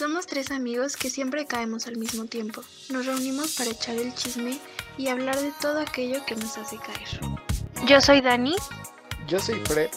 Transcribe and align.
Somos 0.00 0.26
tres 0.26 0.50
amigos 0.50 0.96
que 0.96 1.10
siempre 1.10 1.44
caemos 1.44 1.86
al 1.86 1.98
mismo 1.98 2.24
tiempo. 2.24 2.62
Nos 2.88 3.04
reunimos 3.04 3.54
para 3.58 3.68
echar 3.68 3.96
el 3.96 4.14
chisme 4.14 4.58
y 4.96 5.08
hablar 5.08 5.36
de 5.36 5.52
todo 5.60 5.78
aquello 5.78 6.24
que 6.24 6.34
nos 6.36 6.56
hace 6.56 6.78
caer. 6.78 7.86
Yo 7.86 8.00
soy 8.00 8.22
Dani. 8.22 8.54
Yo 9.28 9.38
soy 9.38 9.60
Fred. 9.66 9.90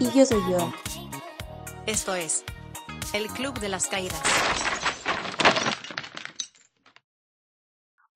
Y 0.00 0.10
yo 0.16 0.24
soy 0.24 0.40
yo. 0.50 0.72
Esto 1.84 2.14
es 2.14 2.44
el 3.12 3.26
Club 3.26 3.60
de 3.60 3.68
las 3.68 3.88
Caídas. 3.88 4.22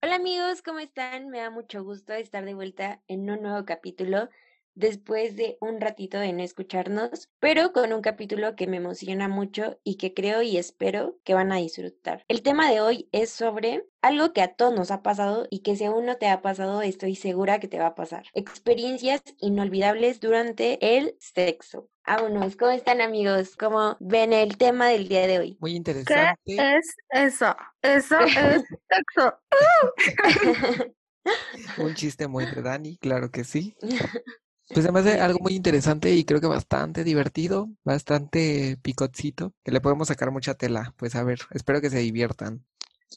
Hola 0.00 0.14
amigos, 0.14 0.62
¿cómo 0.62 0.78
están? 0.78 1.28
Me 1.28 1.40
da 1.40 1.50
mucho 1.50 1.84
gusto 1.84 2.14
estar 2.14 2.46
de 2.46 2.54
vuelta 2.54 3.02
en 3.08 3.28
un 3.28 3.42
nuevo 3.42 3.66
capítulo 3.66 4.30
después 4.78 5.36
de 5.36 5.58
un 5.60 5.80
ratito 5.80 6.18
de 6.18 6.32
no 6.32 6.42
escucharnos, 6.42 7.28
pero 7.40 7.72
con 7.72 7.92
un 7.92 8.00
capítulo 8.00 8.54
que 8.54 8.68
me 8.68 8.76
emociona 8.76 9.28
mucho 9.28 9.78
y 9.82 9.96
que 9.96 10.14
creo 10.14 10.42
y 10.42 10.56
espero 10.56 11.18
que 11.24 11.34
van 11.34 11.52
a 11.52 11.56
disfrutar. 11.56 12.24
El 12.28 12.42
tema 12.42 12.70
de 12.70 12.80
hoy 12.80 13.08
es 13.12 13.30
sobre 13.30 13.84
algo 14.00 14.32
que 14.32 14.42
a 14.42 14.54
todos 14.54 14.74
nos 14.74 14.92
ha 14.92 15.02
pasado 15.02 15.46
y 15.50 15.60
que 15.60 15.74
si 15.74 15.84
aún 15.84 16.06
no 16.06 16.16
te 16.16 16.28
ha 16.28 16.40
pasado, 16.40 16.82
estoy 16.82 17.16
segura 17.16 17.58
que 17.58 17.66
te 17.66 17.80
va 17.80 17.88
a 17.88 17.94
pasar. 17.96 18.26
Experiencias 18.32 19.22
inolvidables 19.38 20.20
durante 20.20 20.96
el 20.96 21.16
sexo. 21.18 21.88
Vámonos, 22.06 22.56
¿cómo 22.56 22.70
están 22.70 23.00
amigos? 23.00 23.56
¿Cómo 23.56 23.96
ven 24.00 24.32
el 24.32 24.56
tema 24.56 24.88
del 24.88 25.08
día 25.08 25.26
de 25.26 25.38
hoy? 25.40 25.58
Muy 25.60 25.74
interesante. 25.74 26.36
¿Qué 26.46 26.76
es 26.76 26.96
eso? 27.10 27.54
Eso 27.82 28.18
es 28.20 28.62
sexo. 28.88 29.38
Un 31.78 31.94
chiste 31.94 32.28
muy 32.28 32.46
de 32.46 32.62
Dani, 32.62 32.96
claro 32.98 33.30
que 33.30 33.44
sí. 33.44 33.76
Pues 34.68 34.84
además 34.84 35.04
de 35.04 35.20
algo 35.20 35.38
muy 35.40 35.54
interesante 35.54 36.14
y 36.14 36.24
creo 36.24 36.40
que 36.40 36.46
bastante 36.46 37.02
divertido, 37.04 37.68
bastante 37.84 38.76
picotcito, 38.82 39.54
que 39.64 39.72
le 39.72 39.80
podemos 39.80 40.08
sacar 40.08 40.30
mucha 40.30 40.54
tela. 40.54 40.94
Pues 40.96 41.14
a 41.14 41.24
ver, 41.24 41.40
espero 41.52 41.80
que 41.80 41.90
se 41.90 41.98
diviertan. 41.98 42.64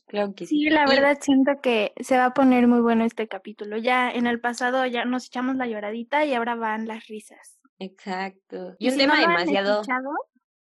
Claro 0.07 0.33
que 0.33 0.45
sí. 0.45 0.59
Sí, 0.63 0.69
la 0.69 0.85
Y- 0.85 0.89
verdad 0.95 1.17
siento 1.21 1.51
que 1.61 1.93
se 1.99 2.17
va 2.17 2.25
a 2.25 2.33
poner 2.33 2.67
muy 2.67 2.79
bueno 2.79 3.03
este 3.03 3.27
capítulo. 3.27 3.77
Ya 3.77 4.09
en 4.09 4.27
el 4.27 4.39
pasado 4.39 4.85
ya 4.85 5.03
nos 5.05 5.25
echamos 5.27 5.57
la 5.57 5.67
lloradita 5.67 6.25
y 6.25 6.33
ahora 6.33 6.55
van 6.55 6.87
las 6.87 7.07
risas. 7.07 7.59
Exacto. 7.79 8.75
Y 8.79 8.87
un 8.87 8.93
si 8.93 8.97
tema 8.99 9.15
no 9.15 9.21
demasiado... 9.21 9.81
escuchado, 9.81 10.09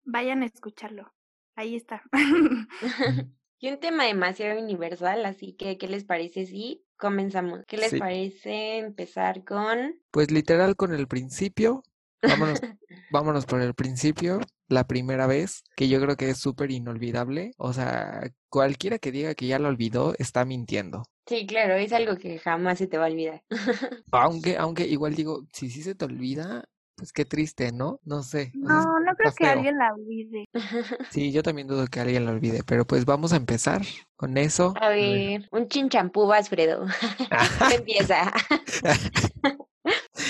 vayan 0.03 0.44
a 0.44 0.48
escucharlo. 0.48 1.14
Ahí 1.56 1.76
está. 1.76 2.03
y 3.59 3.70
un 3.70 3.80
tema 3.80 4.03
demasiado 4.03 4.59
universal, 4.62 5.26
así 5.26 5.53
que, 5.53 5.78
¿qué 5.78 5.88
les 5.88 6.03
parece 6.03 6.46
si 6.46 6.84
comenzamos? 6.98 7.62
¿Qué 7.68 7.78
les 7.78 7.90
Sí. 7.92 8.00
parece 8.00 8.78
empezar 8.78 9.44
con... 9.44 10.00
Pues 10.12 10.32
literal 10.32 10.76
con 10.76 10.94
el 10.94 11.08
principio, 11.08 11.84
vámonos, 12.22 12.60
vámonos 13.12 13.46
por 13.46 13.62
el 13.62 13.74
principio, 13.74 14.40
la 14.68 14.88
primera 14.88 15.28
vez, 15.28 15.64
que 15.76 15.88
yo 15.90 16.02
creo 16.02 16.16
que 16.16 16.30
es 16.30 16.38
súper 16.40 16.72
inolvidable. 16.72 17.52
O 17.58 17.74
sea, 17.74 18.30
cualquiera 18.50 19.00
que 19.00 19.12
diga 19.12 19.36
que 19.36 19.48
ya 19.48 19.60
lo 19.60 19.68
olvidó 19.68 20.16
está 20.18 20.46
mintiendo. 20.46 21.04
Sí, 21.28 21.48
claro, 21.48 21.74
es 21.76 21.92
algo 21.92 22.18
que 22.18 22.38
jamás 22.40 22.78
se 22.78 22.88
te 22.88 22.98
va 22.98 23.06
a 23.06 23.09
olvidar. 23.09 23.44
Aunque, 24.12 24.58
aunque 24.58 24.88
igual 24.88 25.16
digo, 25.16 25.46
si 25.52 25.70
sí 25.70 25.82
se 25.84 25.96
te 25.96 26.06
olvida, 26.06 26.64
pues 26.96 27.12
qué 27.14 27.26
triste, 27.26 27.72
¿no? 27.72 28.00
No 28.04 28.24
sé. 28.24 28.54
o 28.64 28.68
sea, 28.68 28.86
No, 28.86 29.00
no 29.00 29.16
creo 29.16 29.34
que 29.34 29.46
feo. 29.46 29.54
alguien 29.54 29.78
la 29.78 29.94
olvide. 29.94 30.46
Sí, 31.12 31.32
yo 31.32 31.44
también 31.44 31.68
dudo 31.68 31.88
que 31.88 32.00
alguien 32.00 32.26
lo 32.26 32.32
olvide, 32.32 32.64
pero 32.66 32.86
pues 32.86 33.06
vamos 33.06 33.34
a 33.34 33.38
empezar 33.38 33.82
con 34.16 34.38
eso. 34.38 34.74
A 34.80 34.90
ver, 34.90 35.48
un 35.52 35.68
chinchampú, 35.68 36.32
Alfredo. 36.32 36.86
Empieza. 37.74 38.32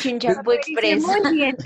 Chinchampú 0.01 0.51
Express. 0.51 1.03
Muy 1.03 1.33
bien. 1.35 1.57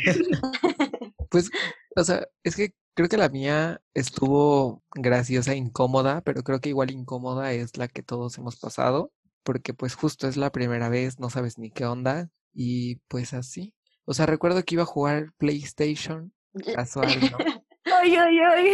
Pues, 1.30 1.50
o 1.96 2.04
sea, 2.04 2.28
es 2.44 2.56
que 2.56 2.74
creo 2.94 3.10
que 3.10 3.18
la 3.18 3.30
mía 3.30 3.82
estuvo 3.94 4.84
graciosa, 4.96 5.56
incómoda, 5.56 6.22
pero 6.22 6.44
creo 6.44 6.60
que 6.60 6.70
igual 6.70 6.92
incómoda 6.92 7.52
es 7.54 7.78
la 7.78 7.88
que 7.88 8.04
todos 8.04 8.38
hemos 8.38 8.58
pasado, 8.58 9.12
porque 9.44 9.74
pues 9.74 9.96
justo 9.96 10.28
es 10.28 10.38
la 10.38 10.52
primera 10.52 10.90
vez, 10.90 11.20
no 11.20 11.30
sabes 11.30 11.58
ni 11.58 11.72
qué 11.72 11.86
onda, 11.86 12.30
y 12.54 12.98
pues 13.08 13.34
así. 13.34 13.74
O 14.10 14.14
sea, 14.16 14.26
recuerdo 14.26 14.64
que 14.64 14.74
iba 14.74 14.82
a 14.82 14.88
jugar 14.88 15.34
PlayStation, 15.38 16.34
casual, 16.74 17.10
¿no? 17.32 17.38
Ay, 18.02 18.16
ay, 18.16 18.40
ay. 18.40 18.72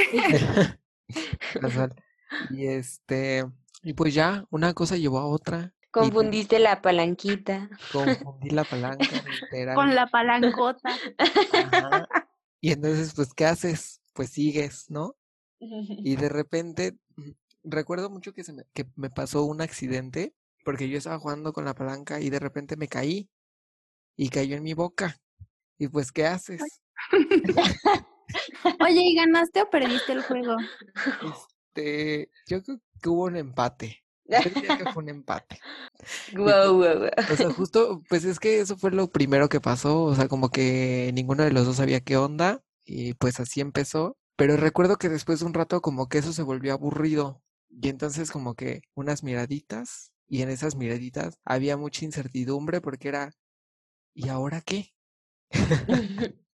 Casual. 1.62 1.94
Y 2.52 2.68
este, 2.68 3.44
y 3.84 3.94
pues 3.94 4.14
ya, 4.14 4.46
una 4.50 4.74
cosa 4.74 4.96
llevó 4.96 5.20
a 5.20 5.26
otra, 5.28 5.74
Confundiste 5.92 6.60
la 6.60 6.82
palanquita. 6.82 7.70
confundí 7.92 8.50
la 8.50 8.64
palanca, 8.64 9.06
literal. 9.42 9.76
Con 9.76 9.94
la 9.94 10.08
palancota. 10.08 10.90
Ajá. 11.18 12.08
Y 12.62 12.72
entonces, 12.72 13.14
pues, 13.14 13.34
¿qué 13.34 13.46
haces? 13.46 14.02
Pues 14.14 14.30
sigues, 14.32 14.90
¿no? 14.90 15.16
Y 15.60 16.16
de 16.16 16.30
repente, 16.30 16.98
mm, 17.16 17.32
recuerdo 17.64 18.10
mucho 18.10 18.34
que, 18.34 18.44
se 18.44 18.54
me, 18.54 18.64
que 18.74 18.88
me 18.96 19.10
pasó 19.10 19.44
un 19.44 19.62
accidente, 19.62 20.34
porque 20.64 20.90
yo 20.90 20.98
estaba 20.98 21.20
jugando 21.20 21.54
con 21.54 21.66
la 21.66 21.76
palanca 21.76 22.22
y 22.22 22.30
de 22.30 22.40
repente 22.40 22.78
me 22.78 22.88
caí 22.88 23.30
y 24.16 24.30
cayó 24.30 24.56
en 24.56 24.64
mi 24.64 24.74
boca. 24.74 25.18
Y 25.78 25.88
pues, 25.88 26.12
¿qué 26.12 26.26
haces? 26.26 26.62
Oye, 28.80 29.02
¿y 29.02 29.16
ganaste 29.16 29.62
o 29.62 29.70
perdiste 29.70 30.14
el 30.14 30.22
juego? 30.24 30.58
Este, 31.76 32.30
yo 32.48 32.64
creo 32.64 32.80
que 33.02 33.10
hubo 33.10 33.26
un 33.26 33.38
empate. 33.38 34.04
Yo 34.26 34.50
diría 34.56 34.78
que 34.78 34.92
fue 34.92 35.04
un 35.04 35.10
empate. 35.10 35.60
Guau, 36.34 36.78
guau, 36.78 36.98
guau. 36.98 37.12
O 37.32 37.36
sea, 37.36 37.52
justo, 37.52 38.02
pues 38.10 38.26
es 38.26 38.40
que 38.40 38.60
eso 38.60 38.78
fue 38.78 38.92
lo 38.92 39.10
primero 39.12 39.50
que 39.50 39.62
pasó, 39.62 40.04
o 40.04 40.16
sea, 40.16 40.28
como 40.28 40.50
que 40.50 41.12
ninguno 41.14 41.44
de 41.44 41.52
los 41.52 41.66
dos 41.66 41.78
sabía 41.78 42.02
qué 42.02 42.18
onda 42.18 42.64
y 42.84 43.14
pues 43.14 43.40
así 43.40 43.62
empezó. 43.62 44.18
Pero 44.36 44.58
recuerdo 44.58 44.98
que 44.98 45.10
después 45.10 45.40
de 45.40 45.46
un 45.46 45.54
rato 45.54 45.82
como 45.82 46.10
que 46.10 46.18
eso 46.18 46.34
se 46.34 46.44
volvió 46.44 46.74
aburrido 46.74 47.42
y 47.70 47.90
entonces 47.90 48.32
como 48.32 48.56
que 48.56 48.82
unas 48.94 49.24
miraditas 49.24 50.12
y 50.28 50.42
en 50.42 50.50
esas 50.50 50.76
miraditas 50.76 51.40
había 51.46 51.78
mucha 51.78 52.06
incertidumbre 52.06 52.82
porque 52.82 53.08
era, 53.10 53.32
¿y 54.14 54.30
ahora 54.30 54.62
qué? 54.62 54.95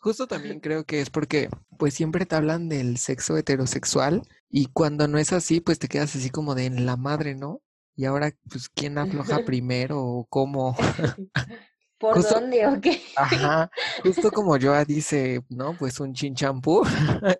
Justo 0.00 0.26
también 0.26 0.60
creo 0.60 0.84
que 0.84 1.00
es 1.00 1.08
porque 1.10 1.48
pues 1.78 1.94
siempre 1.94 2.26
te 2.26 2.34
hablan 2.36 2.68
del 2.68 2.98
sexo 2.98 3.36
heterosexual 3.38 4.22
y 4.50 4.66
cuando 4.66 5.08
no 5.08 5.18
es 5.18 5.32
así 5.32 5.60
pues 5.60 5.78
te 5.78 5.88
quedas 5.88 6.14
así 6.14 6.28
como 6.30 6.54
de 6.54 6.66
en 6.66 6.84
la 6.86 6.96
madre, 6.96 7.34
¿no? 7.34 7.62
Y 7.96 8.04
ahora 8.04 8.32
pues 8.50 8.68
quién 8.68 8.98
afloja 8.98 9.44
primero 9.44 10.02
o 10.02 10.26
cómo. 10.26 10.76
¿Por 11.98 12.14
Justo- 12.16 12.34
dónde 12.40 12.66
o 12.66 12.80
qué? 12.80 13.00
Ajá, 13.16 13.70
justo 14.02 14.30
como 14.30 14.58
Joa 14.60 14.84
dice, 14.84 15.42
¿no? 15.48 15.74
Pues 15.78 16.00
un 16.00 16.12
chinchampú 16.12 16.82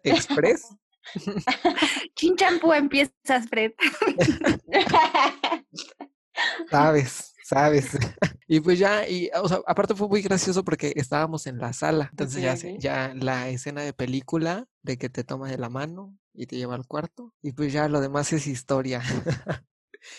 express. 0.02 0.68
Chinchampú 2.14 2.72
empiezas, 2.72 3.46
Fred. 3.50 3.72
Sabes, 6.70 7.33
sabes. 7.44 7.90
Y 8.46 8.60
pues 8.60 8.78
ya, 8.78 9.08
y 9.08 9.30
o 9.42 9.48
sea, 9.48 9.60
aparte 9.66 9.94
fue 9.94 10.08
muy 10.08 10.20
gracioso 10.22 10.64
porque 10.64 10.92
estábamos 10.96 11.46
en 11.46 11.58
la 11.58 11.72
sala. 11.72 12.08
Entonces 12.10 12.42
ya, 12.42 12.58
ya 12.76 13.14
la 13.14 13.48
escena 13.48 13.82
de 13.82 13.94
película 13.94 14.68
de 14.82 14.98
que 14.98 15.08
te 15.08 15.24
toma 15.24 15.48
de 15.50 15.56
la 15.58 15.70
mano 15.70 16.14
y 16.34 16.46
te 16.46 16.56
lleva 16.56 16.74
al 16.74 16.86
cuarto. 16.86 17.32
Y 17.42 17.52
pues 17.52 17.72
ya 17.72 17.88
lo 17.88 18.00
demás 18.00 18.32
es 18.32 18.46
historia. 18.46 19.02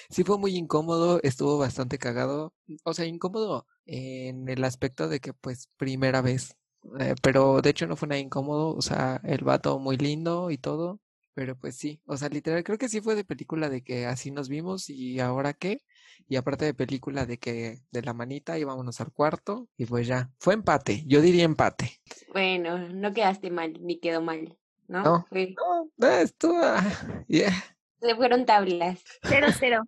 Sí 0.10 0.24
fue 0.24 0.38
muy 0.38 0.56
incómodo, 0.56 1.20
estuvo 1.24 1.58
bastante 1.58 1.98
cagado. 2.00 2.54
O 2.84 2.94
sea, 2.94 3.06
incómodo 3.06 3.68
en 3.86 4.50
el 4.50 4.64
aspecto 4.64 5.08
de 5.08 5.20
que 5.20 5.34
pues 5.34 5.70
primera 5.78 6.22
vez. 6.22 6.58
eh, 7.00 7.16
pero 7.22 7.62
de 7.62 7.70
hecho 7.72 7.88
no 7.88 7.96
fue 7.96 8.08
nada 8.08 8.20
incómodo. 8.20 8.76
O 8.76 8.82
sea, 8.82 9.22
el 9.24 9.44
vato 9.44 9.80
muy 9.80 9.98
lindo 9.98 10.52
y 10.52 10.58
todo. 10.58 11.00
Pero 11.34 11.58
pues 11.58 11.76
sí, 11.76 12.02
o 12.06 12.16
sea, 12.18 12.30
literal, 12.30 12.64
creo 12.64 12.78
que 12.78 12.88
sí 12.90 13.02
fue 13.02 13.14
de 13.16 13.26
película 13.26 13.70
de 13.70 13.84
que 13.84 14.06
así 14.06 14.32
nos 14.32 14.48
vimos 14.50 14.90
y 14.90 15.20
ahora 15.20 15.54
qué. 15.54 15.82
Y 16.28 16.36
aparte 16.38 16.66
de 16.66 16.74
película 16.74 17.26
de 17.26 17.38
que 17.38 17.82
de 17.92 18.02
la 18.02 18.14
manita 18.14 18.58
íbamos 18.58 19.00
al 19.02 19.12
cuarto 19.12 19.68
y 19.78 19.86
pues 19.86 20.08
ya, 20.08 20.32
fue 20.40 20.54
empate, 20.54 21.04
yo 21.06 21.22
diría 21.22 21.44
empate. 21.44 22.02
Bueno, 22.34 22.78
no 22.90 23.14
quedaste 23.14 23.52
mal, 23.52 23.74
ni 23.82 24.00
quedó 24.00 24.22
mal, 24.22 24.58
¿no? 24.88 25.04
No. 25.04 25.26
Fue- 25.30 25.56
No, 25.98 26.08
eh, 26.08 26.22
estuvo, 26.24 26.58
ah, 26.62 26.84
yeah. 27.28 27.54
Se 28.02 28.16
fueron 28.16 28.46
tablas. 28.46 29.04
Cero, 29.24 29.48
cero. 29.60 29.84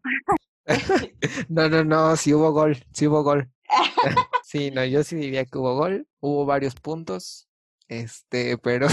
No, 1.50 1.70
no, 1.70 1.84
no, 1.84 2.16
sí 2.18 2.34
hubo 2.34 2.52
gol, 2.52 2.78
sí 2.94 3.08
hubo 3.08 3.24
gol. 3.24 3.50
Sí, 4.44 4.72
no, 4.72 4.86
yo 4.86 5.04
sí 5.04 5.18
diría 5.18 5.44
que 5.46 5.58
hubo 5.58 5.76
gol, 5.76 6.08
hubo 6.22 6.46
varios 6.46 6.76
puntos, 6.76 7.50
este, 7.90 8.58
pero 8.58 8.88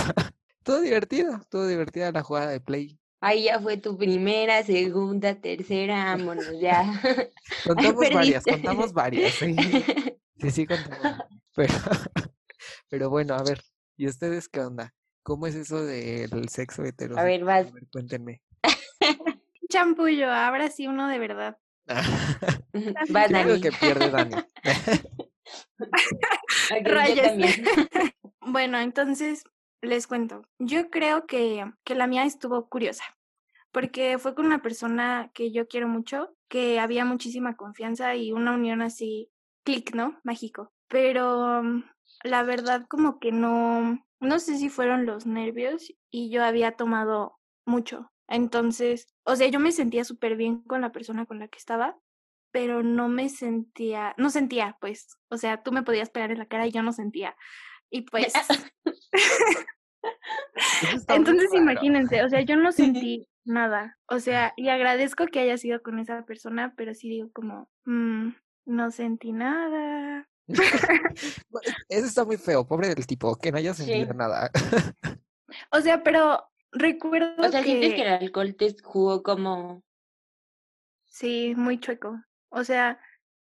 todo 0.65 0.81
divertido, 0.81 1.41
todo 1.49 1.69
divertida 1.69 2.11
la 2.11 2.23
jugada 2.25 2.49
de 2.51 2.61
play. 2.61 2.99
Ahí 3.25 3.45
ya 3.45 3.59
fue 3.59 3.79
tu 3.79 3.97
primera, 3.97 4.63
segunda, 4.65 5.35
tercera, 5.35 6.15
vámonos 6.15 6.61
ya. 6.61 6.85
Contamos 7.65 8.11
varias, 8.13 8.45
contamos 8.45 8.93
varias, 8.93 9.33
sí, 9.33 9.57
sí, 10.41 10.51
sí, 10.51 10.67
contamos 10.67 11.03
varias. 11.03 11.29
Pero, 11.55 11.73
pero 12.91 13.09
bueno, 13.09 13.33
a 13.35 13.43
ver, 13.43 13.63
¿y 13.97 14.09
ustedes 14.09 14.47
qué 14.51 14.61
onda? 14.61 14.93
¿Cómo 15.23 15.47
es 15.47 15.55
eso 15.55 15.83
del 15.83 16.51
sexo 16.51 16.85
heterosexual? 16.85 17.25
ver, 17.25 17.45
vas. 17.45 17.67
A 17.69 17.71
ver, 17.71 17.87
cuéntenme. 17.91 18.43
Champullo, 19.71 20.31
ahora 20.31 20.69
sí 20.69 20.87
uno 20.87 21.09
de 21.09 21.19
verdad. 21.19 21.57
Digo 22.75 22.93
Dani. 23.09 23.61
que 23.63 23.73
pierde 23.73 24.11
Dani. 24.11 24.35
Rayos. 26.85 27.33
Bueno, 28.41 28.79
entonces 28.81 29.45
les 29.85 30.07
cuento. 30.07 30.43
Yo 30.59 30.91
creo 30.91 31.27
que, 31.27 31.65
que 31.85 31.95
la 31.95 32.07
mía 32.07 32.25
estuvo 32.25 32.69
curiosa, 32.69 33.05
porque 33.73 34.19
fue 34.19 34.35
con 34.35 34.47
una 34.47 34.63
persona 34.63 35.31
que 35.35 35.53
yo 35.53 35.69
quiero 35.69 35.89
mucho, 35.89 36.35
que 36.49 36.81
había 36.81 37.05
muchísima 37.05 37.57
confianza 37.57 38.15
y 38.17 38.33
una 38.33 38.53
unión 38.53 38.83
así, 38.83 39.31
clic, 39.65 39.95
¿no? 39.95 40.21
Mágico. 40.25 40.73
Pero 40.89 41.63
mm, 41.63 41.85
la 42.25 42.43
verdad 42.43 42.87
como 42.89 43.19
que 43.19 43.33
no, 43.33 44.05
no 44.21 44.39
sé 44.39 44.57
si 44.57 44.69
fueron 44.69 45.07
los 45.07 45.27
nervios 45.27 45.93
y 46.11 46.31
yo 46.31 46.45
había 46.45 46.73
tomado 46.73 47.39
mucho. 47.67 48.11
Entonces, 48.29 49.09
o 49.25 49.37
sea, 49.37 49.49
yo 49.49 49.61
me 49.61 49.73
sentía 49.73 50.05
súper 50.05 50.37
bien 50.37 50.63
con 50.63 50.81
la 50.81 50.93
persona 50.93 51.27
con 51.27 51.39
la 51.39 51.49
que 51.49 51.59
estaba, 51.59 51.97
pero 52.53 52.83
no 52.83 53.09
me 53.09 53.29
sentía, 53.29 54.15
no 54.17 54.31
sentía, 54.31 54.77
pues, 54.81 55.19
o 55.29 55.37
sea, 55.37 55.63
tú 55.63 55.73
me 55.73 55.83
podías 55.83 56.11
pegar 56.11 56.31
en 56.31 56.39
la 56.39 56.47
cara 56.47 56.67
y 56.67 56.73
yo 56.73 56.83
no 56.83 56.93
sentía. 56.93 57.37
Y 57.91 58.03
pues, 58.03 58.33
entonces 61.09 61.53
imagínense, 61.55 62.23
o 62.25 62.29
sea, 62.29 62.41
yo 62.43 62.57
no 62.57 62.73
sentí 62.73 63.29
nada, 63.45 63.99
o 64.09 64.21
sea, 64.21 64.53
y 64.57 64.69
agradezco 64.69 65.27
que 65.27 65.41
haya 65.41 65.57
sido 65.59 65.83
con 65.83 65.99
esa 65.99 66.25
persona, 66.25 66.75
pero 66.77 66.95
sí 66.95 67.09
digo 67.09 67.31
como, 67.33 67.69
mm, 67.85 68.31
no 68.67 68.91
sentí 68.91 69.33
nada. 69.33 70.29
Eso 71.89 72.07
está 72.07 72.25
muy 72.25 72.37
feo, 72.37 72.67
pobre 72.67 72.95
del 72.95 73.07
tipo, 73.07 73.37
que 73.37 73.51
no 73.51 73.59
haya 73.59 73.75
sentido 73.75 74.13
Sí. 74.13 74.17
nada. 74.17 74.51
O 75.71 75.81
sea, 75.81 76.03
pero 76.03 76.43
recuerdo 76.73 77.35
O 77.39 77.49
sea, 77.51 77.63
sientes 77.63 77.91
que 77.91 77.97
que 77.97 78.03
el 78.03 78.09
alcohol 78.09 78.55
te 78.57 78.75
jugó 78.83 79.23
como... 79.23 79.83
sí, 81.07 81.55
muy 81.57 81.79
chueco. 81.79 82.21
O 82.51 82.65
sea, 82.65 83.01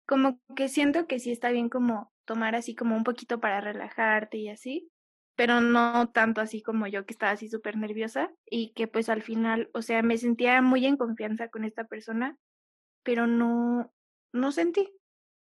como 0.08 0.40
que 0.56 0.70
siento 0.70 1.08
que 1.08 1.20
sí 1.20 1.32
está 1.32 1.50
bien 1.50 1.70
como 1.70 2.12
tomar 2.26 2.56
así 2.56 2.76
como 2.76 2.96
un 2.96 3.04
poquito 3.04 3.40
para 3.40 3.62
relajarte 3.62 4.38
y 4.38 4.50
así, 4.50 4.92
pero 5.38 5.62
no 5.62 6.10
tanto 6.10 6.42
así 6.42 6.64
como 6.64 6.88
yo 6.88 7.06
que 7.06 7.14
estaba 7.14 7.32
así 7.32 7.48
súper 7.48 7.78
nerviosa 7.78 8.34
y 8.50 8.74
que 8.74 8.88
pues 8.88 9.08
al 9.08 9.22
final, 9.22 9.70
o 9.74 9.84
sea, 9.84 10.02
me 10.02 10.18
sentía 10.18 10.62
muy 10.64 10.86
en 10.88 10.98
confianza 10.98 11.50
con 11.50 11.64
esta 11.64 11.86
persona, 11.86 12.38
pero 13.04 13.28
no, 13.28 13.94
no 14.34 14.52
sentí, 14.52 14.92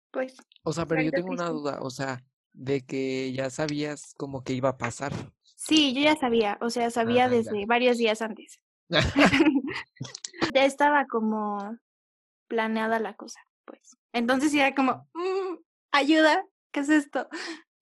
pues. 0.09 0.37
O 0.63 0.71
sea, 0.71 0.85
pero 0.85 1.01
yo 1.01 1.11
tengo 1.11 1.31
una 1.33 1.49
duda, 1.49 1.79
o 1.81 1.89
sea, 1.89 2.23
de 2.53 2.85
que 2.85 3.33
ya 3.33 3.49
sabías 3.49 4.13
como 4.17 4.45
que 4.45 4.53
iba 4.53 4.69
a 4.69 4.77
pasar. 4.77 5.11
Sí, 5.43 5.93
yo 5.93 6.01
ya 6.01 6.15
sabía, 6.15 6.57
o 6.61 6.69
sea, 6.69 6.89
sabía 6.89 7.25
Ah, 7.25 7.27
ya. 7.27 7.35
desde 7.35 7.65
varios 7.65 7.97
días 7.97 8.21
antes. 8.21 8.61
ya 10.55 10.63
estaba 10.65 11.05
como 11.07 11.77
planeada 12.47 12.97
la 12.99 13.15
cosa, 13.15 13.41
pues. 13.65 13.97
Entonces 14.13 14.53
era 14.53 14.73
como, 14.73 15.09
"Mm, 15.13 15.57
ayuda, 15.91 16.45
¿qué 16.71 16.79
es 16.79 16.89
esto? 16.89 17.27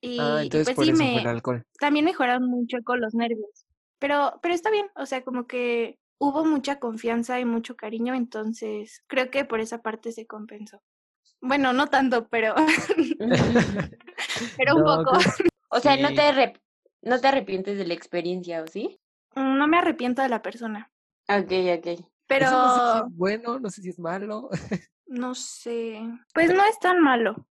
Y, 0.02 0.20
Ah, 0.20 0.42
y 0.42 0.50
entonces 0.50 0.64
pues 0.64 0.78
por 0.78 0.88
sí, 0.88 0.92
eso 0.92 1.10
fue 1.10 1.20
el 1.22 1.26
me, 1.26 1.28
alcohol. 1.28 1.64
también 1.80 2.06
mejoraron 2.06 2.46
mucho 2.50 2.78
con 2.84 3.02
los 3.02 3.14
nervios. 3.14 3.66
Pero, 4.00 4.40
pero 4.42 4.54
está 4.54 4.72
bien, 4.72 4.88
o 4.96 5.06
sea, 5.06 5.24
como 5.24 5.48
que 5.48 6.00
hubo 6.20 6.46
mucha 6.46 6.80
confianza 6.80 7.40
y 7.40 7.46
mucho 7.46 7.76
cariño, 7.76 8.14
entonces 8.16 9.04
creo 9.08 9.30
que 9.32 9.46
por 9.46 9.60
esa 9.60 9.82
parte 9.82 10.12
se 10.12 10.26
compensó. 10.28 10.82
Bueno, 11.42 11.74
no 11.74 11.88
tanto, 11.88 12.28
pero, 12.30 12.56
pero 14.58 14.76
un 14.78 14.84
No, 14.84 14.86
poco. 15.04 15.12
O 15.72 15.80
sea, 15.80 15.98
no 15.98 16.14
te 16.14 16.24
arrep- 16.24 16.60
no 17.04 17.20
te 17.22 17.28
arrepientes 17.28 17.78
de 17.78 17.86
la 17.86 17.94
experiencia, 17.94 18.64
¿o 18.64 18.68
sí? 18.68 19.00
No 19.36 19.68
me 19.68 19.80
arrepiento 19.80 20.22
de 20.22 20.30
la 20.30 20.44
persona, 20.44 20.92
Ok, 21.28 21.52
ok. 21.78 22.06
pero 22.28 22.48
Eso 22.48 22.58
no 22.58 22.68
sé 22.70 22.82
si 22.86 22.98
es 22.98 23.04
bueno, 23.08 23.60
no 23.60 23.70
sé 23.70 23.82
si 23.82 23.90
es 23.90 24.00
malo. 24.00 24.50
no 25.08 25.36
sé. 25.36 26.00
Pues 26.34 26.50
no 26.54 26.64
es 26.66 26.80
tan 26.80 27.02
malo. 27.02 27.48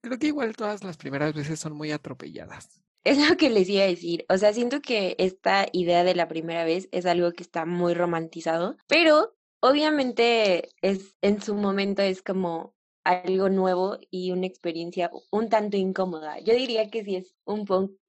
Creo 0.00 0.18
que 0.18 0.28
igual 0.28 0.56
todas 0.56 0.84
las 0.84 0.96
primeras 0.96 1.34
veces 1.34 1.60
son 1.60 1.74
muy 1.74 1.92
atropelladas. 1.92 2.82
Es 3.04 3.28
lo 3.28 3.36
que 3.36 3.50
les 3.50 3.68
iba 3.68 3.84
a 3.84 3.86
decir. 3.86 4.26
O 4.28 4.36
sea, 4.36 4.52
siento 4.52 4.80
que 4.80 5.16
esta 5.18 5.66
idea 5.72 6.04
de 6.04 6.14
la 6.14 6.28
primera 6.28 6.64
vez 6.64 6.88
es 6.92 7.06
algo 7.06 7.32
que 7.32 7.42
está 7.42 7.64
muy 7.64 7.94
romantizado, 7.94 8.76
pero 8.86 9.34
obviamente 9.60 10.70
es 10.82 11.16
en 11.22 11.40
su 11.40 11.54
momento 11.54 12.02
es 12.02 12.22
como 12.22 12.74
algo 13.04 13.48
nuevo 13.48 13.98
y 14.10 14.32
una 14.32 14.46
experiencia 14.46 15.10
un 15.30 15.48
tanto 15.48 15.76
incómoda. 15.76 16.38
Yo 16.40 16.54
diría 16.54 16.90
que 16.90 17.04
sí 17.04 17.16
es 17.16 17.34
un, 17.44 17.66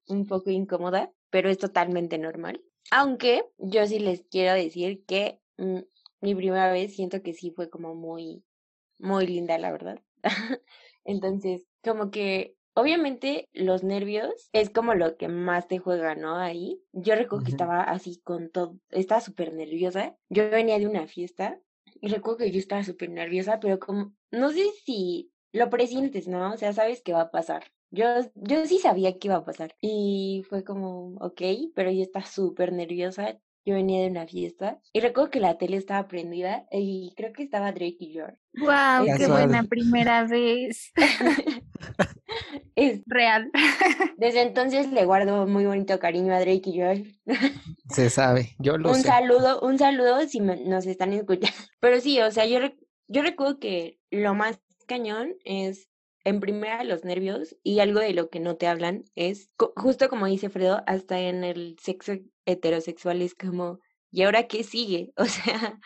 un 0.08 0.26
poco 0.26 0.50
incómoda, 0.50 1.10
pero 1.30 1.48
es 1.48 1.58
totalmente 1.58 2.18
normal. 2.18 2.62
Aunque 2.90 3.44
yo 3.56 3.86
sí 3.86 3.98
les 3.98 4.22
quiero 4.30 4.52
decir 4.54 5.04
que 5.06 5.40
mm, 5.56 5.78
mi 6.20 6.34
primera 6.34 6.70
vez 6.70 6.94
siento 6.94 7.22
que 7.22 7.32
sí 7.32 7.50
fue 7.50 7.70
como 7.70 7.94
muy, 7.94 8.44
muy 8.98 9.26
linda, 9.26 9.56
la 9.58 9.72
verdad. 9.72 10.02
Entonces, 11.04 11.66
como 11.82 12.10
que 12.10 12.56
obviamente 12.74 13.48
los 13.52 13.82
nervios 13.82 14.48
es 14.52 14.70
como 14.70 14.94
lo 14.94 15.16
que 15.16 15.28
más 15.28 15.68
te 15.68 15.78
juega, 15.78 16.14
¿no? 16.14 16.36
Ahí. 16.36 16.82
Yo 16.92 17.14
recuerdo 17.14 17.44
que 17.44 17.50
estaba 17.50 17.82
así 17.82 18.20
con 18.22 18.50
todo, 18.50 18.78
estaba 18.90 19.20
súper 19.20 19.52
nerviosa. 19.52 20.16
Yo 20.28 20.50
venía 20.50 20.78
de 20.78 20.86
una 20.86 21.06
fiesta 21.06 21.60
y 22.00 22.08
recuerdo 22.08 22.38
que 22.38 22.50
yo 22.50 22.58
estaba 22.58 22.84
súper 22.84 23.10
nerviosa, 23.10 23.60
pero 23.60 23.78
como, 23.78 24.14
no 24.30 24.50
sé 24.50 24.70
si 24.84 25.30
lo 25.52 25.68
presientes, 25.70 26.28
¿no? 26.28 26.52
O 26.52 26.56
sea, 26.56 26.72
sabes 26.72 27.02
que 27.02 27.12
va 27.12 27.22
a 27.22 27.30
pasar. 27.30 27.64
Yo, 27.90 28.04
yo 28.34 28.66
sí 28.66 28.78
sabía 28.78 29.18
que 29.18 29.28
iba 29.28 29.36
a 29.36 29.44
pasar. 29.44 29.74
Y 29.80 30.44
fue 30.48 30.62
como, 30.64 31.16
ok, 31.16 31.42
pero 31.74 31.90
yo 31.90 32.02
estaba 32.02 32.24
súper 32.24 32.72
nerviosa. 32.72 33.40
Yo 33.66 33.74
venía 33.74 34.00
de 34.02 34.08
una 34.10 34.26
fiesta 34.26 34.80
y 34.92 35.00
recuerdo 35.00 35.30
que 35.30 35.40
la 35.40 35.58
tele 35.58 35.76
estaba 35.76 36.08
prendida 36.08 36.66
y 36.72 37.12
creo 37.16 37.32
que 37.32 37.42
estaba 37.42 37.72
Drake 37.72 37.96
y 38.00 38.12
George. 38.14 38.38
Wow, 38.54 39.04
qué 39.04 39.12
Casual. 39.18 39.48
buena 39.48 39.62
primera 39.64 40.24
vez. 40.24 40.92
Es- 42.74 43.02
Real. 43.06 43.50
desde 44.16 44.42
entonces 44.42 44.90
le 44.92 45.04
guardo 45.04 45.46
muy 45.46 45.66
bonito 45.66 45.98
cariño 45.98 46.32
a 46.34 46.40
Drake 46.40 46.62
y 46.70 46.72
George. 46.72 47.14
Se 47.90 48.08
sabe, 48.10 48.54
yo 48.58 48.78
lo 48.78 48.88
un 48.90 48.96
sé. 48.96 49.02
saludo, 49.02 49.60
un 49.60 49.78
saludo 49.78 50.26
si 50.26 50.40
me- 50.40 50.64
nos 50.64 50.86
están 50.86 51.12
escuchando. 51.12 51.48
Pero 51.80 52.00
sí, 52.00 52.20
o 52.20 52.30
sea, 52.30 52.46
yo, 52.46 52.60
yo 53.08 53.22
recuerdo 53.22 53.58
que 53.58 53.98
lo 54.10 54.34
más 54.34 54.58
cañón 54.86 55.34
es, 55.44 55.89
en 56.24 56.40
primera, 56.40 56.84
los 56.84 57.04
nervios 57.04 57.56
y 57.62 57.80
algo 57.80 58.00
de 58.00 58.12
lo 58.12 58.28
que 58.30 58.40
no 58.40 58.56
te 58.56 58.66
hablan 58.66 59.04
es, 59.14 59.50
justo 59.76 60.08
como 60.08 60.26
dice 60.26 60.50
Fredo, 60.50 60.82
hasta 60.86 61.18
en 61.20 61.44
el 61.44 61.76
sexo 61.80 62.12
heterosexual 62.44 63.22
es 63.22 63.34
como, 63.34 63.80
¿y 64.10 64.22
ahora 64.22 64.46
qué 64.46 64.64
sigue? 64.64 65.12
O 65.16 65.24
sea, 65.24 65.78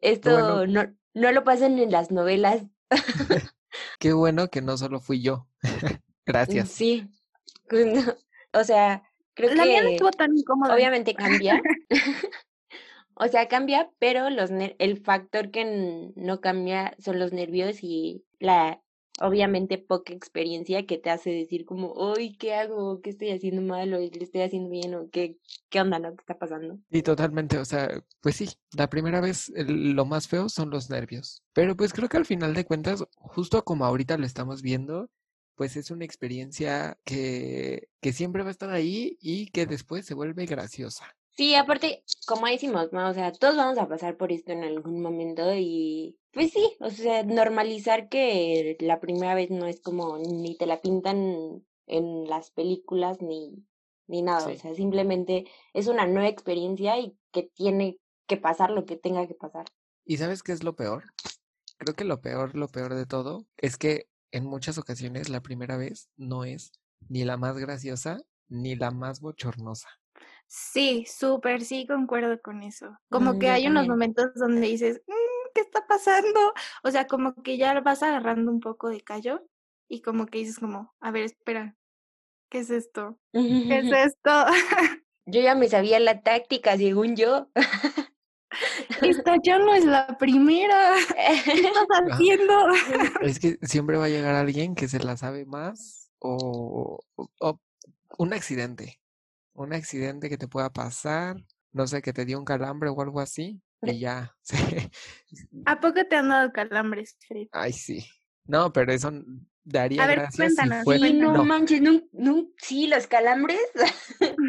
esto 0.00 0.30
Bueno. 0.30 0.66
no, 0.66 0.96
no 1.14 1.32
lo 1.32 1.44
pasan 1.44 1.78
en 1.78 1.90
las 1.90 2.10
novelas. 2.10 2.64
Qué 3.98 4.12
bueno 4.12 4.48
que 4.48 4.60
no 4.60 4.76
solo 4.76 5.00
fui 5.00 5.22
yo. 5.22 5.48
Gracias. 6.26 6.68
Sí. 6.68 7.08
O 8.52 8.64
sea, 8.64 9.02
creo 9.34 9.54
La 9.54 9.64
mía 9.64 9.80
no 9.82 9.88
que... 9.88 9.94
estuvo 9.94 10.10
tan 10.10 10.36
incómoda. 10.36 10.74
Obviamente 10.74 11.14
cambia. 11.14 11.62
o 13.14 13.28
sea, 13.28 13.48
cambia, 13.48 13.90
pero 13.98 14.28
los 14.28 14.50
ner- 14.50 14.76
el 14.78 14.98
factor 14.98 15.50
que 15.50 16.10
no 16.14 16.40
cambia 16.40 16.94
son 16.98 17.18
los 17.18 17.32
nervios 17.32 17.78
y 17.82 18.24
la 18.38 18.81
obviamente 19.22 19.78
poca 19.78 20.12
experiencia 20.12 20.84
que 20.84 20.98
te 20.98 21.10
hace 21.10 21.30
decir 21.30 21.64
como, 21.64 21.92
uy, 21.94 22.36
¿qué 22.36 22.54
hago? 22.54 23.00
¿Qué 23.00 23.10
estoy 23.10 23.30
haciendo 23.30 23.62
mal? 23.62 23.94
¿O 23.94 23.98
le 23.98 24.10
estoy 24.20 24.42
haciendo 24.42 24.68
bien? 24.68 24.94
¿O 24.94 25.08
qué, 25.10 25.38
qué 25.70 25.80
onda, 25.80 25.98
no? 25.98 26.10
¿Qué 26.10 26.20
está 26.20 26.38
pasando? 26.38 26.78
Y 26.90 27.02
totalmente, 27.02 27.58
o 27.58 27.64
sea, 27.64 27.88
pues 28.20 28.36
sí, 28.36 28.50
la 28.76 28.90
primera 28.90 29.20
vez 29.20 29.52
lo 29.54 30.04
más 30.04 30.28
feo 30.28 30.48
son 30.48 30.70
los 30.70 30.90
nervios. 30.90 31.42
Pero 31.52 31.76
pues 31.76 31.92
creo 31.92 32.08
que 32.08 32.16
al 32.16 32.26
final 32.26 32.52
de 32.54 32.64
cuentas, 32.64 33.04
justo 33.14 33.64
como 33.64 33.84
ahorita 33.84 34.18
lo 34.18 34.26
estamos 34.26 34.60
viendo, 34.60 35.08
pues 35.54 35.76
es 35.76 35.90
una 35.90 36.04
experiencia 36.04 36.98
que, 37.04 37.88
que 38.00 38.12
siempre 38.12 38.42
va 38.42 38.48
a 38.48 38.52
estar 38.52 38.70
ahí 38.70 39.16
y 39.20 39.50
que 39.50 39.66
después 39.66 40.04
se 40.04 40.14
vuelve 40.14 40.46
graciosa. 40.46 41.14
Sí, 41.34 41.54
aparte, 41.54 42.04
como 42.26 42.46
decimos, 42.46 42.92
¿no? 42.92 43.08
O 43.08 43.14
sea, 43.14 43.32
todos 43.32 43.56
vamos 43.56 43.78
a 43.78 43.88
pasar 43.88 44.16
por 44.16 44.32
esto 44.32 44.52
en 44.52 44.64
algún 44.64 45.00
momento 45.00 45.54
y 45.54 46.18
pues 46.32 46.52
sí, 46.52 46.76
o 46.80 46.90
sea, 46.90 47.22
normalizar 47.24 48.08
que 48.08 48.76
la 48.80 49.00
primera 49.00 49.34
vez 49.34 49.50
no 49.50 49.66
es 49.66 49.80
como 49.80 50.18
ni 50.18 50.56
te 50.56 50.66
la 50.66 50.80
pintan 50.80 51.64
en 51.86 52.24
las 52.28 52.50
películas 52.50 53.20
ni, 53.22 53.64
ni 54.06 54.22
nada, 54.22 54.40
Sí. 54.46 54.52
o 54.52 54.58
sea, 54.58 54.74
simplemente 54.74 55.46
es 55.72 55.88
una 55.88 56.06
nueva 56.06 56.28
experiencia 56.28 56.98
y 56.98 57.16
que 57.32 57.44
tiene 57.54 57.98
que 58.26 58.36
pasar 58.36 58.70
lo 58.70 58.84
que 58.84 58.96
tenga 58.96 59.26
que 59.26 59.34
pasar. 59.34 59.64
¿Y 60.04 60.18
sabes 60.18 60.42
qué 60.42 60.52
es 60.52 60.62
lo 60.62 60.74
peor? 60.76 61.04
Creo 61.78 61.94
que 61.94 62.04
lo 62.04 62.20
peor, 62.20 62.54
lo 62.54 62.68
peor 62.68 62.94
de 62.94 63.06
todo, 63.06 63.46
es 63.56 63.76
que 63.76 64.06
en 64.32 64.44
muchas 64.46 64.78
ocasiones 64.78 65.28
la 65.28 65.40
primera 65.40 65.76
vez 65.76 66.08
no 66.16 66.44
es 66.44 66.72
ni 67.08 67.24
la 67.24 67.36
más 67.36 67.58
graciosa 67.58 68.20
ni 68.48 68.76
la 68.76 68.90
más 68.90 69.20
bochornosa. 69.20 69.88
Sí, 70.54 71.06
súper, 71.06 71.62
sí, 71.62 71.86
concuerdo 71.86 72.40
con 72.42 72.62
eso. 72.62 72.98
Como 73.10 73.32
Mm, 73.32 73.38
que 73.38 73.48
hay 73.48 73.66
unos 73.68 73.86
momentos 73.88 74.34
donde 74.34 74.60
dices, 74.66 75.00
"Mm, 75.06 75.12
¿qué 75.54 75.62
está 75.62 75.86
pasando? 75.86 76.40
O 76.84 76.90
sea, 76.90 77.06
como 77.06 77.34
que 77.42 77.56
ya 77.56 77.80
vas 77.80 78.02
agarrando 78.02 78.50
un 78.52 78.60
poco 78.60 78.90
de 78.90 79.00
callo 79.00 79.46
y 79.88 80.02
como 80.02 80.26
que 80.26 80.38
dices 80.38 80.58
como, 80.58 80.94
a 81.00 81.10
ver, 81.10 81.22
espera, 81.24 81.76
¿qué 82.50 82.60
es 82.60 82.70
esto? 82.70 83.18
¿Qué 83.32 83.78
es 83.78 83.92
esto? 83.92 84.30
Yo 85.26 85.40
ya 85.40 85.54
me 85.54 85.68
sabía 85.68 86.00
la 86.00 86.22
táctica, 86.22 86.76
según 86.76 87.16
yo. 87.16 87.48
Esta 89.02 89.36
ya 89.42 89.58
no 89.58 89.74
es 89.74 89.84
la 89.84 90.18
primera. 90.18 90.94
¿Qué 91.44 91.52
estás 91.68 91.86
haciendo? 92.10 92.54
Es 93.22 93.38
que 93.38 93.58
siempre 93.62 93.96
va 93.96 94.06
a 94.06 94.08
llegar 94.08 94.34
alguien 94.34 94.74
que 94.74 94.88
se 94.88 94.98
la 95.00 95.16
sabe 95.16 95.44
más 95.44 96.10
o, 96.18 97.00
o- 97.16 97.30
o 97.40 97.60
un 98.18 98.32
accidente. 98.32 99.01
Un 99.54 99.72
accidente 99.72 100.28
que 100.28 100.38
te 100.38 100.48
pueda 100.48 100.70
pasar, 100.70 101.36
no 101.72 101.86
sé, 101.86 102.02
que 102.02 102.12
te 102.12 102.24
dio 102.24 102.38
un 102.38 102.44
calambre 102.44 102.90
o 102.90 103.00
algo 103.00 103.20
así, 103.20 103.60
y 103.82 103.98
ya. 103.98 104.34
¿A 105.66 105.80
poco 105.80 106.04
te 106.08 106.16
han 106.16 106.28
dado 106.28 106.52
calambres, 106.52 107.16
Fred? 107.26 107.48
Ay, 107.52 107.72
sí. 107.72 108.06
No, 108.44 108.72
pero 108.72 108.92
eso 108.92 109.10
daría 109.64 110.02
A 110.04 110.06
ver, 110.06 110.18
gracias 110.20 110.52
si 110.52 110.56
cuéntanos, 110.56 110.84
fue... 110.84 110.98
Sí, 110.98 111.12
no, 111.14 111.32
no, 111.32 111.44
manches, 111.44 111.80
no, 111.80 112.00
no, 112.12 112.48
sí, 112.58 112.86
los 112.86 113.06
calambres. 113.06 113.60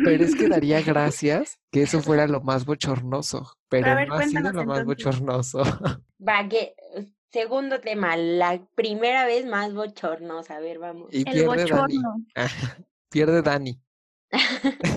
pero 0.03 0.24
es 0.24 0.36
que 0.36 0.48
daría 0.48 0.81
gracias 0.86 1.60
que 1.72 1.83
eso 1.83 2.01
fuera 2.01 2.27
lo 2.27 2.41
más 2.41 2.65
bochornoso, 2.65 3.57
pero 3.69 3.91
a 3.91 3.95
ver, 3.95 4.07
no 4.07 4.15
ha 4.15 4.24
sido 4.24 4.51
lo 4.51 4.65
más 4.65 4.79
entonces. 4.79 4.86
bochornoso. 4.86 5.63
Va, 6.27 6.48
que, 6.48 6.75
segundo 7.31 7.79
tema, 7.81 8.15
la 8.15 8.65
primera 8.75 9.25
vez 9.25 9.45
más 9.45 9.74
bochornosa. 9.74 10.57
A 10.57 10.60
ver, 10.60 10.79
vamos. 10.79 11.10
Y 11.12 11.19
El 11.19 11.25
pierde 11.25 11.67
Dani. 11.67 11.98
bochorno. 11.98 12.25
Pierde 13.10 13.41
Dani. 13.41 13.79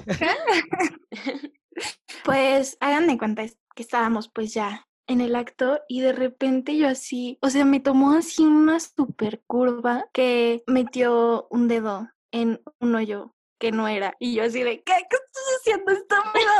Pues 2.24 2.78
hagan 2.80 3.06
de 3.06 3.18
cuenta 3.18 3.44
que 3.74 3.82
estábamos 3.82 4.30
pues 4.30 4.54
ya 4.54 4.86
en 5.06 5.20
el 5.20 5.36
acto 5.36 5.80
y 5.88 6.00
de 6.00 6.12
repente 6.12 6.76
yo 6.76 6.88
así, 6.88 7.38
o 7.42 7.50
sea, 7.50 7.66
me 7.66 7.80
tomó 7.80 8.12
así 8.12 8.44
una 8.44 8.80
super 8.80 9.42
curva 9.46 10.08
que 10.12 10.64
metió 10.66 11.46
un 11.50 11.68
dedo 11.68 12.08
en 12.32 12.62
un 12.80 12.94
hoyo 12.94 13.34
que 13.60 13.72
no 13.72 13.88
era 13.88 14.16
y 14.18 14.34
yo 14.34 14.44
así 14.44 14.62
de, 14.62 14.82
¿qué, 14.82 14.94
¿Qué 15.10 15.16
estás 15.16 15.44
haciendo 15.60 15.92
estúpido? 15.92 16.52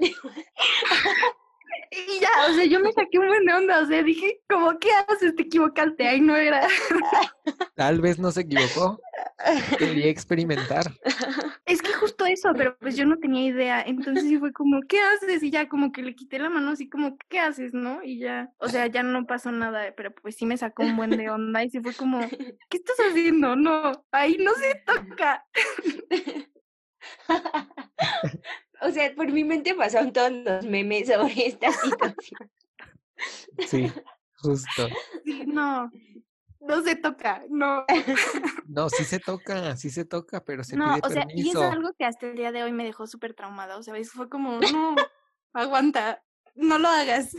y 1.90 2.20
ya, 2.20 2.30
o 2.48 2.54
sea, 2.54 2.64
yo 2.64 2.80
me 2.80 2.92
saqué 2.92 3.18
un 3.18 3.28
buen 3.28 3.44
de 3.44 3.52
onda, 3.52 3.80
o 3.80 3.86
sea, 3.86 4.02
dije, 4.02 4.40
como, 4.48 4.78
¿qué 4.78 4.90
haces? 5.08 5.34
Te 5.34 5.42
equivocaste, 5.42 6.06
ahí 6.06 6.20
no 6.20 6.36
era. 6.36 6.66
Tal 7.74 8.00
vez 8.00 8.18
no 8.18 8.30
se 8.30 8.42
equivocó. 8.42 9.00
Quería 9.78 10.08
experimentar. 10.08 10.84
Es 11.64 11.82
que 11.82 11.92
justo 11.92 12.26
eso, 12.26 12.52
pero 12.56 12.76
pues 12.78 12.96
yo 12.96 13.04
no 13.04 13.18
tenía 13.18 13.44
idea. 13.46 13.82
Entonces 13.82 14.24
sí 14.24 14.38
fue 14.38 14.52
como, 14.52 14.80
¿qué 14.88 15.00
haces? 15.00 15.42
Y 15.42 15.50
ya 15.50 15.68
como 15.68 15.92
que 15.92 16.02
le 16.02 16.14
quité 16.14 16.38
la 16.38 16.50
mano 16.50 16.70
así 16.70 16.88
como, 16.88 17.16
¿qué 17.28 17.40
haces? 17.40 17.74
¿No? 17.74 18.02
Y 18.02 18.18
ya, 18.18 18.50
o 18.58 18.68
sea, 18.68 18.86
ya 18.86 19.02
no 19.02 19.26
pasó 19.26 19.52
nada, 19.52 19.92
pero 19.96 20.14
pues 20.14 20.36
sí 20.36 20.46
me 20.46 20.56
sacó 20.56 20.82
un 20.82 20.96
buen 20.96 21.10
de 21.10 21.30
onda 21.30 21.64
y 21.64 21.70
sí 21.70 21.80
fue 21.80 21.94
como, 21.94 22.20
¿qué 22.70 22.76
estás 22.76 22.96
haciendo? 23.10 23.56
No, 23.56 24.04
ahí 24.10 24.36
no 24.38 24.52
se 24.54 24.82
toca. 24.86 25.44
o 28.80 28.90
sea, 28.90 29.14
por 29.14 29.30
mi 29.30 29.44
mente 29.44 29.74
pasaron 29.74 30.12
todos 30.12 30.32
los 30.32 30.64
memes 30.66 31.08
sobre 31.08 31.46
esta 31.46 31.72
situación. 31.72 32.50
Sí, 33.66 33.90
justo. 34.38 34.88
No, 35.46 35.90
no 36.60 36.82
se 36.82 36.96
toca, 36.96 37.44
no. 37.48 37.84
No, 38.68 38.90
sí 38.90 39.04
se 39.04 39.20
toca, 39.20 39.76
sí 39.76 39.90
se 39.90 40.04
toca, 40.04 40.44
pero 40.44 40.64
se 40.64 40.76
No, 40.76 40.94
pide 40.94 41.00
o 41.06 41.10
sea, 41.10 41.26
y 41.34 41.48
es 41.48 41.56
algo 41.56 41.92
que 41.98 42.04
hasta 42.04 42.26
el 42.26 42.36
día 42.36 42.52
de 42.52 42.62
hoy 42.62 42.72
me 42.72 42.84
dejó 42.84 43.06
súper 43.06 43.34
traumada, 43.34 43.76
o 43.78 43.82
sea, 43.82 43.94
fue 44.04 44.28
como, 44.28 44.60
no, 44.60 44.96
aguanta, 45.52 46.22
no 46.54 46.78
lo 46.78 46.88
hagas. 46.88 47.34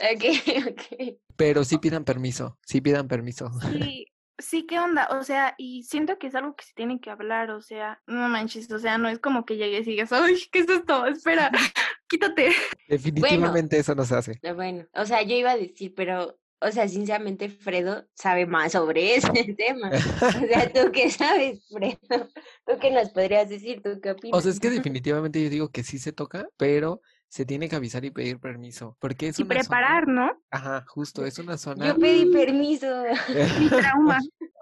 Ok, 0.00 0.24
ok. 0.70 1.16
Pero 1.36 1.64
sí 1.64 1.78
pidan 1.78 2.04
permiso, 2.04 2.58
sí 2.66 2.80
pidan 2.80 3.06
permiso. 3.06 3.50
Sí, 3.70 4.06
sí, 4.38 4.66
¿qué 4.66 4.78
onda? 4.78 5.08
O 5.10 5.24
sea, 5.24 5.54
y 5.58 5.84
siento 5.84 6.18
que 6.18 6.26
es 6.26 6.34
algo 6.34 6.54
que 6.56 6.64
se 6.64 6.74
tiene 6.74 7.00
que 7.00 7.10
hablar, 7.10 7.50
o 7.50 7.60
sea, 7.60 8.00
no 8.06 8.28
manches, 8.28 8.70
o 8.70 8.78
sea, 8.78 8.98
no 8.98 9.08
es 9.08 9.18
como 9.18 9.44
que 9.44 9.56
llegues 9.56 9.86
y 9.86 9.92
digas, 9.92 10.12
ay, 10.12 10.36
¿qué 10.50 10.60
es 10.60 10.68
esto? 10.68 11.06
Espera, 11.06 11.50
quítate. 12.08 12.52
Definitivamente 12.88 13.78
eso 13.78 13.94
no 13.94 14.04
se 14.04 14.14
hace. 14.14 14.40
Ah, 14.44 14.52
Bueno, 14.52 14.86
o 14.94 15.04
sea, 15.06 15.22
yo 15.22 15.34
iba 15.34 15.52
a 15.52 15.56
decir, 15.56 15.94
pero, 15.94 16.38
o 16.60 16.70
sea, 16.70 16.88
sinceramente, 16.88 17.48
Fredo 17.48 18.06
sabe 18.14 18.46
más 18.46 18.72
sobre 18.72 19.14
ese 19.16 19.54
tema. 19.56 19.90
O 19.90 20.46
sea, 20.46 20.72
¿tú 20.72 20.92
qué 20.92 21.10
sabes, 21.10 21.66
Fredo? 21.68 22.28
¿Tú 22.66 22.78
qué 22.80 22.90
nos 22.90 23.10
podrías 23.10 23.48
decir? 23.48 23.82
¿Tú 23.82 24.00
qué 24.00 24.12
opinas? 24.12 24.38
O 24.38 24.40
sea, 24.40 24.50
es 24.52 24.60
que 24.60 24.70
definitivamente 24.70 25.42
yo 25.42 25.50
digo 25.50 25.70
que 25.70 25.82
sí 25.82 25.98
se 25.98 26.12
toca, 26.12 26.48
pero 26.56 27.00
se 27.32 27.46
tiene 27.46 27.66
que 27.66 27.76
avisar 27.76 28.04
y 28.04 28.10
pedir 28.10 28.38
permiso. 28.38 28.98
Porque 29.00 29.28
es 29.28 29.38
Y 29.38 29.42
una 29.44 29.54
preparar, 29.54 30.04
zona. 30.04 30.26
¿no? 30.26 30.42
Ajá, 30.50 30.84
justo, 30.86 31.24
es 31.24 31.38
una 31.38 31.56
zona. 31.56 31.88
Yo 31.88 31.98
pedí 31.98 32.30
permiso. 32.30 32.86
Mi 33.58 33.68
trauma. 33.70 34.18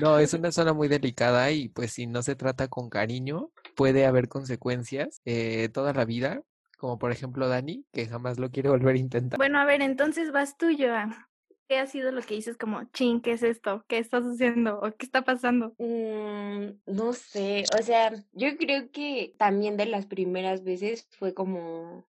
No, 0.00 0.18
es 0.18 0.32
una 0.34 0.52
zona 0.52 0.72
muy 0.72 0.86
delicada 0.86 1.50
y 1.50 1.68
pues 1.68 1.92
si 1.92 2.06
no 2.06 2.22
se 2.22 2.36
trata 2.36 2.68
con 2.68 2.88
cariño, 2.88 3.50
puede 3.74 4.06
haber 4.06 4.28
consecuencias 4.28 5.20
eh, 5.24 5.68
toda 5.68 5.92
la 5.92 6.04
vida, 6.04 6.42
como 6.78 6.98
por 6.98 7.10
ejemplo 7.10 7.48
Dani, 7.48 7.84
que 7.92 8.06
jamás 8.06 8.38
lo 8.38 8.50
quiere 8.50 8.68
volver 8.68 8.94
a 8.94 8.98
intentar. 8.98 9.36
Bueno, 9.36 9.58
a 9.58 9.64
ver, 9.64 9.82
entonces 9.82 10.30
vas 10.30 10.56
tú, 10.56 10.68
Joa. 10.78 11.28
¿Qué 11.68 11.76
ha 11.76 11.86
sido 11.86 12.12
lo 12.12 12.22
que 12.22 12.34
dices 12.34 12.56
como, 12.56 12.84
chin, 12.94 13.20
¿qué 13.20 13.32
es 13.32 13.42
esto? 13.42 13.84
¿Qué 13.88 13.98
estás 13.98 14.24
haciendo? 14.24 14.78
¿O 14.80 14.92
qué 14.92 15.04
está 15.04 15.22
pasando? 15.22 15.74
Mm, 15.78 16.78
no 16.86 17.12
sé, 17.12 17.64
o 17.78 17.82
sea, 17.82 18.12
yo 18.32 18.56
creo 18.56 18.90
que 18.90 19.34
también 19.36 19.76
de 19.76 19.84
las 19.86 20.06
primeras 20.06 20.64
veces 20.64 21.08
fue 21.18 21.34
como, 21.34 22.07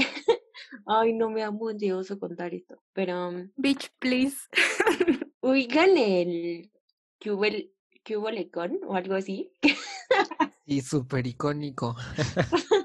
ay, 0.86 1.12
no 1.12 1.30
me 1.30 1.42
amo 1.42 1.72
de 1.72 1.92
oso 1.92 2.18
contar 2.18 2.54
esto, 2.54 2.82
pero 2.92 3.32
mm, 3.32 3.52
Bitch, 3.56 3.90
please. 3.98 4.36
ubican 5.40 5.96
el 5.96 6.70
que 7.18 7.30
hubo 7.30 7.44
el 7.44 7.72
que 8.02 8.16
hubo 8.16 8.30
lecón 8.30 8.80
o 8.86 8.94
algo 8.94 9.14
así. 9.14 9.52
Y 10.66 10.82
súper 10.82 11.26
icónico. 11.26 11.96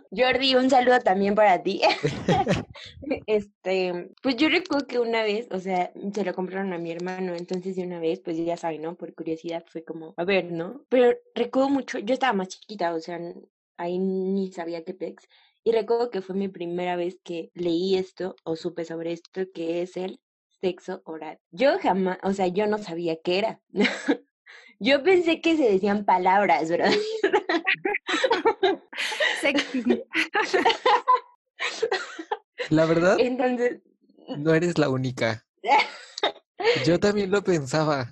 Jordi, 0.09 0.55
un 0.55 0.71
saludo 0.71 0.99
también 1.01 1.35
para 1.35 1.61
ti. 1.61 1.81
Este, 3.27 4.09
pues 4.23 4.37
yo 4.37 4.49
recuerdo 4.49 4.87
que 4.87 4.97
una 4.97 5.21
vez, 5.21 5.47
o 5.51 5.59
sea, 5.59 5.93
se 6.11 6.23
lo 6.23 6.33
compraron 6.33 6.73
a 6.73 6.79
mi 6.79 6.91
hermano, 6.91 7.35
entonces 7.35 7.75
de 7.75 7.83
una 7.83 7.99
vez, 7.99 8.21
pues 8.21 8.37
ya 8.37 8.57
saben, 8.57 8.81
¿no? 8.81 8.95
Por 8.95 9.13
curiosidad 9.13 9.63
fue 9.67 9.83
como, 9.83 10.15
a 10.17 10.23
ver, 10.25 10.51
¿no? 10.51 10.83
Pero 10.89 11.15
recuerdo 11.35 11.69
mucho, 11.69 11.99
yo 11.99 12.15
estaba 12.15 12.33
más 12.33 12.47
chiquita, 12.47 12.91
o 12.95 12.99
sea, 12.99 13.19
ahí 13.77 13.99
ni 13.99 14.51
sabía 14.51 14.83
qué 14.83 14.95
pex, 14.95 15.27
y 15.65 15.71
recuerdo 15.71 16.11
que 16.11 16.21
fue 16.21 16.35
mi 16.35 16.47
primera 16.47 16.95
vez 16.95 17.17
que 17.23 17.49
leí 17.55 17.95
esto 17.95 18.35
o 18.43 18.55
supe 18.55 18.85
sobre 18.85 19.11
esto, 19.11 19.41
que 19.51 19.81
es 19.81 19.97
el 19.97 20.21
sexo 20.61 21.01
oral. 21.05 21.39
Yo 21.49 21.79
jamás, 21.79 22.19
o 22.21 22.33
sea, 22.33 22.47
yo 22.47 22.67
no 22.67 22.77
sabía 22.77 23.17
qué 23.21 23.39
era. 23.39 23.61
Yo 24.77 25.01
pensé 25.03 25.39
que 25.39 25.55
se 25.55 25.71
decían 25.71 26.03
palabras, 26.03 26.69
¿verdad? 26.69 26.91
Sexy. 29.39 29.83
La 32.69 32.85
verdad, 32.85 33.17
Entonces, 33.19 33.81
no 34.37 34.53
eres 34.53 34.77
la 34.77 34.89
única. 34.89 35.45
Yo 36.85 36.99
también 36.99 37.31
lo 37.31 37.41
pensaba. 37.41 38.11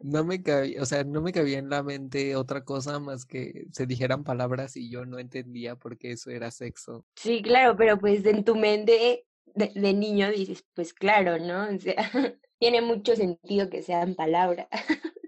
No 0.00 0.24
me 0.24 0.42
cabía, 0.42 0.82
o 0.82 0.86
sea, 0.86 1.04
no 1.04 1.20
me 1.20 1.32
cabía 1.32 1.58
en 1.58 1.70
la 1.70 1.82
mente 1.82 2.36
otra 2.36 2.64
cosa 2.64 2.98
más 2.98 3.24
que 3.24 3.66
se 3.72 3.86
dijeran 3.86 4.24
palabras 4.24 4.76
y 4.76 4.90
yo 4.90 5.04
no 5.04 5.18
entendía 5.18 5.76
por 5.76 5.98
qué 5.98 6.12
eso 6.12 6.30
era 6.30 6.50
sexo. 6.50 7.04
Sí, 7.16 7.42
claro, 7.42 7.76
pero 7.76 7.98
pues 7.98 8.24
en 8.26 8.44
tu 8.44 8.56
mente 8.56 9.26
de, 9.54 9.92
niño 9.92 10.30
dices, 10.30 10.64
pues 10.74 10.92
claro, 10.92 11.38
¿no? 11.38 11.74
O 11.74 11.78
sea, 11.78 11.96
tiene 12.58 12.80
mucho 12.80 13.16
sentido 13.16 13.70
que 13.70 13.82
sean 13.82 14.14
palabras. 14.14 14.68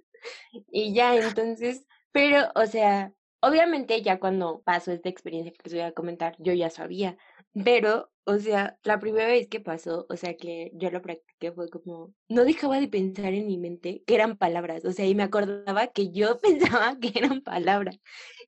y 0.70 0.92
ya, 0.92 1.16
entonces, 1.16 1.84
pero, 2.12 2.50
o 2.54 2.66
sea, 2.66 3.12
obviamente 3.40 4.02
ya 4.02 4.18
cuando 4.18 4.62
pasó 4.62 4.92
esta 4.92 5.08
experiencia 5.08 5.52
que 5.52 5.60
les 5.64 5.74
voy 5.74 5.82
a 5.82 5.92
comentar, 5.92 6.36
yo 6.38 6.52
ya 6.52 6.70
sabía, 6.70 7.16
pero, 7.64 8.10
o 8.26 8.38
sea, 8.38 8.76
la 8.82 8.98
primera 8.98 9.28
vez 9.28 9.48
que 9.48 9.60
pasó, 9.60 10.04
o 10.08 10.16
sea, 10.16 10.36
que 10.36 10.72
yo 10.74 10.90
lo 10.90 11.00
practiqué 11.00 11.52
fue 11.52 11.68
como, 11.70 12.12
no 12.28 12.44
dejaba 12.44 12.80
de 12.80 12.88
pensar 12.88 13.32
en 13.32 13.46
mi 13.46 13.56
mente 13.56 14.02
que 14.06 14.16
eran 14.16 14.36
palabras, 14.36 14.84
o 14.84 14.92
sea, 14.92 15.06
y 15.06 15.14
me 15.14 15.22
acordaba 15.22 15.86
que 15.88 16.10
yo 16.10 16.38
pensaba 16.80 16.98
que 17.00 17.12
eran 17.14 17.40
palabras. 17.42 17.98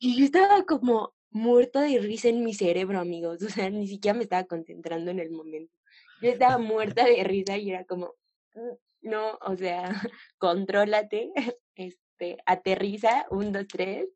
Y 0.01 0.19
yo 0.19 0.25
estaba 0.25 0.65
como 0.65 1.15
muerta 1.31 1.83
de 1.83 1.99
risa 2.01 2.29
en 2.29 2.45
mi 2.45 2.55
cerebro, 2.55 2.99
amigos. 2.99 3.39
O 3.47 3.51
sea, 3.51 3.71
ni 3.71 3.87
siquiera 3.87 4.17
me 4.17 4.25
estaba 4.25 4.45
concentrando 4.45 5.11
en 5.13 5.21
el 5.21 5.31
momento. 5.31 5.73
Yo 6.21 6.31
estaba 6.31 6.59
muerta 6.59 7.05
de 7.05 7.23
risa 7.25 7.57
y 7.57 7.71
era 7.71 7.85
como, 7.85 8.15
"Mm, 8.55 9.09
no, 9.11 9.39
o 9.43 9.57
sea, 9.57 9.85
contrólate, 10.39 11.33
este, 11.77 12.39
aterriza, 12.47 13.27
un, 13.31 13.53
dos, 13.53 13.67
tres, 13.69 14.09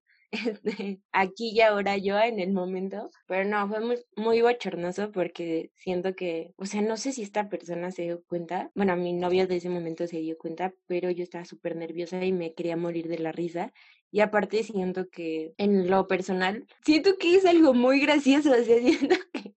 aquí 1.13 1.51
y 1.55 1.61
ahora 1.61 1.97
yo 1.97 2.19
en 2.19 2.41
el 2.41 2.53
momento. 2.53 3.11
Pero 3.27 3.49
no, 3.49 3.69
fue 3.69 3.81
muy, 3.81 4.05
muy 4.17 4.43
bochornoso 4.43 5.13
porque 5.13 5.71
siento 5.75 6.15
que, 6.15 6.53
o 6.57 6.67
sea, 6.67 6.83
no 6.83 6.97
sé 6.97 7.13
si 7.13 7.23
esta 7.23 7.49
persona 7.49 7.91
se 7.91 8.03
dio 8.03 8.23
cuenta. 8.25 8.71
Bueno, 8.75 8.97
mi 8.97 9.13
novio 9.13 9.47
de 9.47 9.57
ese 9.57 9.69
momento 9.69 10.07
se 10.07 10.19
dio 10.19 10.37
cuenta, 10.39 10.73
pero 10.87 11.11
yo 11.11 11.23
estaba 11.23 11.45
súper 11.45 11.77
nerviosa 11.77 12.25
y 12.25 12.33
me 12.33 12.55
quería 12.55 12.77
morir 12.77 13.09
de 13.09 13.19
la 13.19 13.33
risa. 13.33 13.73
Y 14.11 14.21
aparte 14.21 14.63
siento 14.63 15.09
que 15.09 15.55
en 15.57 15.89
lo 15.91 16.07
personal, 16.07 16.67
siento 16.85 17.17
que 17.19 17.37
es 17.37 17.47
algo 17.47 17.73
muy 17.75 18.01
gracioso, 18.01 18.51
o 18.51 18.65
sea, 18.65 18.79
siento 18.81 19.17
que 19.33 19.55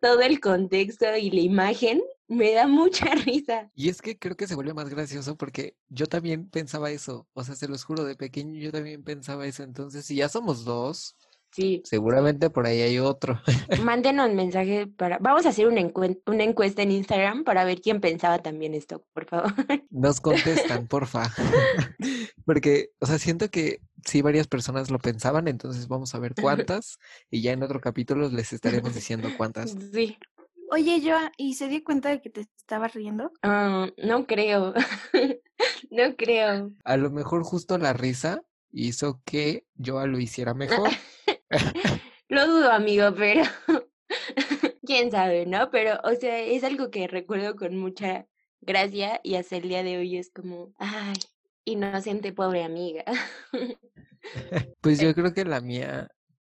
todo 0.00 0.20
el 0.20 0.40
contexto 0.40 1.16
y 1.16 1.30
la 1.30 1.40
imagen 1.40 2.02
me 2.28 2.52
da 2.52 2.66
mucha 2.66 3.06
risa. 3.26 3.70
Y 3.74 3.88
es 3.88 4.00
que 4.02 4.18
creo 4.18 4.36
que 4.36 4.46
se 4.46 4.54
vuelve 4.54 4.74
más 4.74 4.88
gracioso 4.88 5.36
porque 5.36 5.76
yo 5.88 6.06
también 6.06 6.48
pensaba 6.48 6.90
eso. 6.90 7.26
O 7.34 7.44
sea, 7.44 7.54
se 7.54 7.68
los 7.68 7.84
juro, 7.84 8.04
de 8.04 8.16
pequeño 8.16 8.58
yo 8.60 8.72
también 8.72 9.02
pensaba 9.04 9.46
eso. 9.46 9.62
Entonces, 9.62 10.04
si 10.06 10.16
ya 10.16 10.28
somos 10.28 10.64
dos, 10.64 11.16
Sí, 11.56 11.82
Seguramente 11.84 12.50
por 12.50 12.66
ahí 12.66 12.80
hay 12.80 12.98
otro. 12.98 13.40
mándenos 13.84 14.32
mensaje 14.32 14.88
para... 14.88 15.18
Vamos 15.18 15.46
a 15.46 15.50
hacer 15.50 15.68
una, 15.68 15.82
encuen- 15.82 16.20
una 16.26 16.42
encuesta 16.42 16.82
en 16.82 16.90
Instagram 16.90 17.44
para 17.44 17.64
ver 17.64 17.80
quién 17.80 18.00
pensaba 18.00 18.40
también 18.40 18.74
esto, 18.74 19.04
por 19.12 19.26
favor. 19.26 19.52
Nos 19.90 20.20
contestan, 20.20 20.88
porfa. 20.88 21.32
Porque, 22.44 22.90
o 22.98 23.06
sea, 23.06 23.20
siento 23.20 23.50
que 23.50 23.80
sí 24.04 24.20
varias 24.20 24.48
personas 24.48 24.90
lo 24.90 24.98
pensaban, 24.98 25.46
entonces 25.46 25.86
vamos 25.86 26.12
a 26.16 26.18
ver 26.18 26.34
cuántas 26.34 26.98
y 27.30 27.40
ya 27.40 27.52
en 27.52 27.62
otro 27.62 27.80
capítulo 27.80 28.28
les 28.28 28.52
estaremos 28.52 28.92
diciendo 28.92 29.28
cuántas. 29.36 29.76
Sí. 29.92 30.18
Oye, 30.74 31.00
Joa, 31.00 31.30
¿y 31.36 31.54
se 31.54 31.68
dio 31.68 31.84
cuenta 31.84 32.08
de 32.08 32.20
que 32.20 32.30
te 32.30 32.40
estabas 32.40 32.94
riendo? 32.94 33.30
Ah, 33.42 33.86
no 33.96 34.26
creo. 34.26 34.74
no 35.92 36.16
creo. 36.16 36.72
A 36.82 36.96
lo 36.96 37.12
mejor 37.12 37.44
justo 37.44 37.78
la 37.78 37.92
risa 37.92 38.42
hizo 38.72 39.22
que 39.24 39.68
yo 39.76 40.04
lo 40.04 40.18
hiciera 40.18 40.52
mejor. 40.52 40.90
Lo 42.28 42.48
dudo, 42.48 42.72
amigo, 42.72 43.14
pero 43.14 43.44
quién 44.84 45.12
sabe, 45.12 45.46
¿no? 45.46 45.70
Pero, 45.70 46.00
o 46.02 46.12
sea, 46.16 46.40
es 46.40 46.64
algo 46.64 46.90
que 46.90 47.06
recuerdo 47.06 47.54
con 47.54 47.76
mucha 47.78 48.26
gracia 48.60 49.20
y 49.22 49.36
hasta 49.36 49.56
el 49.56 49.68
día 49.68 49.84
de 49.84 49.98
hoy 49.98 50.16
es 50.16 50.32
como, 50.32 50.74
ay, 50.78 51.14
inocente 51.64 52.32
pobre 52.32 52.64
amiga. 52.64 53.04
Pues 54.80 54.98
yo 54.98 55.14
creo 55.14 55.32
que 55.34 55.44
la 55.44 55.60
mía 55.60 56.08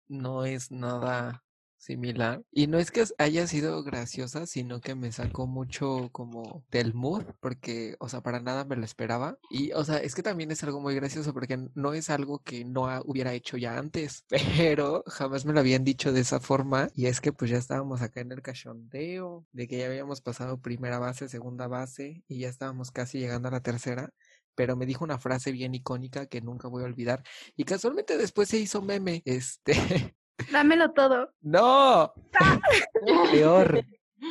no 0.08 0.44
es 0.44 0.70
nada 0.70 1.42
similar. 1.80 2.42
Y 2.52 2.66
no 2.66 2.78
es 2.78 2.90
que 2.90 3.04
haya 3.18 3.46
sido 3.46 3.82
graciosa, 3.82 4.46
sino 4.46 4.80
que 4.80 4.94
me 4.94 5.10
sacó 5.12 5.46
mucho 5.46 6.10
como 6.12 6.64
del 6.70 6.94
mood, 6.94 7.24
porque, 7.40 7.96
o 7.98 8.08
sea, 8.08 8.22
para 8.22 8.40
nada 8.40 8.64
me 8.64 8.76
lo 8.76 8.84
esperaba. 8.84 9.38
Y, 9.50 9.72
o 9.72 9.84
sea, 9.84 9.96
es 9.96 10.14
que 10.14 10.22
también 10.22 10.50
es 10.50 10.62
algo 10.62 10.80
muy 10.80 10.94
gracioso, 10.94 11.32
porque 11.32 11.58
no 11.74 11.94
es 11.94 12.10
algo 12.10 12.40
que 12.40 12.64
no 12.64 12.88
hubiera 13.04 13.32
hecho 13.32 13.56
ya 13.56 13.78
antes, 13.78 14.24
pero 14.56 15.02
jamás 15.06 15.44
me 15.46 15.52
lo 15.54 15.60
habían 15.60 15.84
dicho 15.84 16.12
de 16.12 16.20
esa 16.20 16.38
forma. 16.40 16.90
Y 16.94 17.06
es 17.06 17.20
que 17.20 17.32
pues 17.32 17.50
ya 17.50 17.58
estábamos 17.58 18.02
acá 18.02 18.20
en 18.20 18.32
el 18.32 18.42
cachondeo, 18.42 19.46
de 19.52 19.66
que 19.66 19.78
ya 19.78 19.86
habíamos 19.86 20.20
pasado 20.20 20.60
primera 20.60 20.98
base, 20.98 21.28
segunda 21.28 21.66
base, 21.66 22.22
y 22.28 22.40
ya 22.40 22.48
estábamos 22.48 22.90
casi 22.90 23.18
llegando 23.18 23.48
a 23.48 23.52
la 23.52 23.62
tercera. 23.62 24.12
Pero 24.54 24.76
me 24.76 24.84
dijo 24.84 25.04
una 25.04 25.18
frase 25.18 25.52
bien 25.52 25.74
icónica 25.74 26.26
que 26.26 26.42
nunca 26.42 26.68
voy 26.68 26.82
a 26.82 26.86
olvidar. 26.86 27.22
Y 27.56 27.64
casualmente 27.64 28.18
después 28.18 28.48
se 28.48 28.58
hizo 28.58 28.82
meme. 28.82 29.22
Este, 29.24 29.72
Dámelo 30.52 30.92
todo. 30.92 31.32
¡No! 31.42 32.12
Peor, 33.32 33.84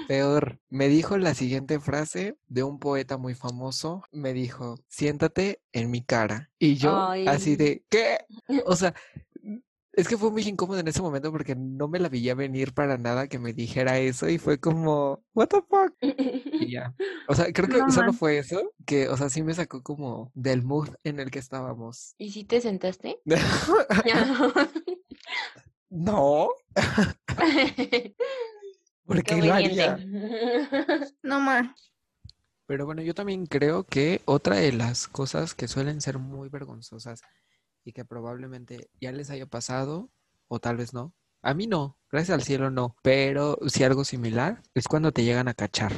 peor. 0.08 0.60
Me 0.70 0.88
dijo 0.88 1.18
la 1.18 1.34
siguiente 1.34 1.80
frase 1.80 2.38
de 2.48 2.64
un 2.64 2.80
poeta 2.80 3.18
muy 3.18 3.34
famoso. 3.34 4.04
Me 4.12 4.34
dijo, 4.34 4.76
siéntate 4.88 5.62
en 5.72 5.92
mi 5.92 6.04
cara. 6.04 6.50
Y 6.60 6.76
yo, 6.76 6.96
así 7.28 7.56
de, 7.56 7.84
¿qué? 7.90 8.20
O 8.66 8.76
sea, 8.76 8.94
es 9.94 10.08
que 10.08 10.18
fue 10.18 10.32
muy 10.32 10.44
incómodo 10.44 10.80
en 10.80 10.88
ese 10.88 11.02
momento 11.02 11.32
porque 11.32 11.56
no 11.56 11.88
me 11.90 12.00
la 12.00 12.08
veía 12.08 12.34
venir 12.36 12.74
para 12.74 12.98
nada 12.98 13.28
que 13.28 13.40
me 13.40 13.52
dijera 13.54 14.00
eso 14.00 14.30
y 14.30 14.38
fue 14.38 14.58
como, 14.60 15.24
¿What 15.34 15.48
the 15.48 15.62
fuck? 15.68 15.94
Y 16.02 16.72
ya. 16.72 16.94
O 17.28 17.36
sea, 17.36 17.52
creo 17.52 17.68
que 17.68 17.80
No 17.80 17.92
solo 17.92 18.08
man. 18.08 18.16
fue 18.16 18.38
eso, 18.38 18.72
que, 18.86 19.10
o 19.10 19.18
sea, 19.18 19.30
sí 19.30 19.44
me 19.44 19.54
sacó 19.54 19.84
como 19.84 20.32
del 20.36 20.64
mood 20.64 20.90
en 21.04 21.20
el 21.20 21.32
que 21.32 21.40
estábamos. 21.40 22.14
¿Y 22.18 22.32
si 22.32 22.46
te 22.46 22.62
sentaste? 22.62 23.20
No, 25.90 26.50
¿por 29.06 29.24
qué 29.24 29.42
lo 29.42 29.54
haría? 29.54 29.96
Conveniente. 29.96 31.14
No 31.24 31.40
más. 31.40 31.70
Pero 32.68 32.86
bueno, 32.86 33.02
yo 33.02 33.16
también 33.16 33.48
creo 33.48 33.84
que 33.84 34.22
otra 34.26 34.58
de 34.58 34.72
las 34.72 35.08
cosas 35.08 35.56
que 35.56 35.68
suelen 35.68 36.02
ser 36.02 36.20
muy 36.20 36.50
vergonzosas 36.50 37.22
y 37.84 37.94
que 37.94 38.06
probablemente 38.06 38.92
ya 39.02 39.12
les 39.12 39.32
haya 39.32 39.48
pasado, 39.48 40.12
o 40.48 40.60
tal 40.60 40.78
vez 40.78 40.94
no, 40.94 41.16
a 41.42 41.56
mí 41.56 41.66
no, 41.66 41.98
gracias 42.12 42.36
al 42.36 42.44
cielo 42.44 42.70
no, 42.70 42.96
pero 43.02 43.58
sí 43.68 43.84
algo 43.84 44.04
similar, 44.06 44.62
es 44.76 44.88
cuando 44.88 45.12
te 45.12 45.24
llegan 45.24 45.48
a 45.48 45.56
cachar. 45.56 45.94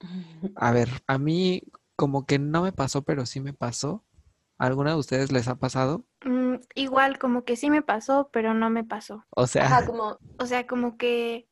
A 0.56 0.72
ver, 0.72 0.88
a 1.06 1.18
mí 1.18 1.62
como 1.96 2.26
que 2.26 2.38
no 2.38 2.62
me 2.62 2.72
pasó, 2.72 3.02
pero 3.02 3.26
sí 3.26 3.40
me 3.40 3.52
pasó. 3.52 4.04
¿A 4.58 4.66
¿Alguna 4.66 4.90
de 4.90 4.96
ustedes 4.96 5.32
les 5.32 5.48
ha 5.48 5.56
pasado? 5.56 6.06
Igual, 6.74 7.18
como 7.18 7.44
que 7.44 7.56
sí 7.56 7.70
me 7.70 7.82
pasó, 7.82 8.30
pero 8.32 8.54
no 8.54 8.70
me 8.70 8.84
pasó. 8.84 9.24
O 9.30 9.46
sea, 9.46 9.66
Ajá, 9.66 9.84
como, 9.86 10.18
O 10.38 10.46
sea, 10.46 10.66
como 10.66 10.96
que 10.96 11.48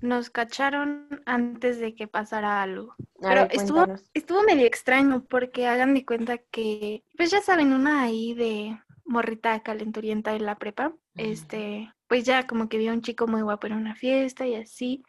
nos 0.00 0.30
cacharon 0.30 1.08
antes 1.26 1.78
de 1.78 1.94
que 1.94 2.08
pasara 2.08 2.62
algo. 2.62 2.94
a 3.22 3.28
Pero 3.28 3.42
ver, 3.42 3.52
estuvo, 3.52 3.86
estuvo 4.14 4.42
medio 4.42 4.66
extraño 4.66 5.24
porque 5.24 5.66
hagan 5.66 5.94
de 5.94 6.04
cuenta 6.04 6.38
que, 6.38 7.04
pues 7.16 7.30
ya 7.30 7.40
saben, 7.40 7.72
una 7.72 8.02
ahí 8.02 8.34
de 8.34 8.78
morrita 9.04 9.62
calenturienta 9.62 10.34
en 10.34 10.46
la 10.46 10.56
prepa, 10.58 10.94
este, 11.16 11.92
pues 12.08 12.24
ya 12.24 12.46
como 12.46 12.68
que 12.68 12.78
vio 12.78 12.90
a 12.90 12.94
un 12.94 13.02
chico 13.02 13.26
muy 13.26 13.42
guapo 13.42 13.66
en 13.66 13.74
una 13.74 13.94
fiesta 13.94 14.46
y 14.46 14.54
así. 14.56 15.02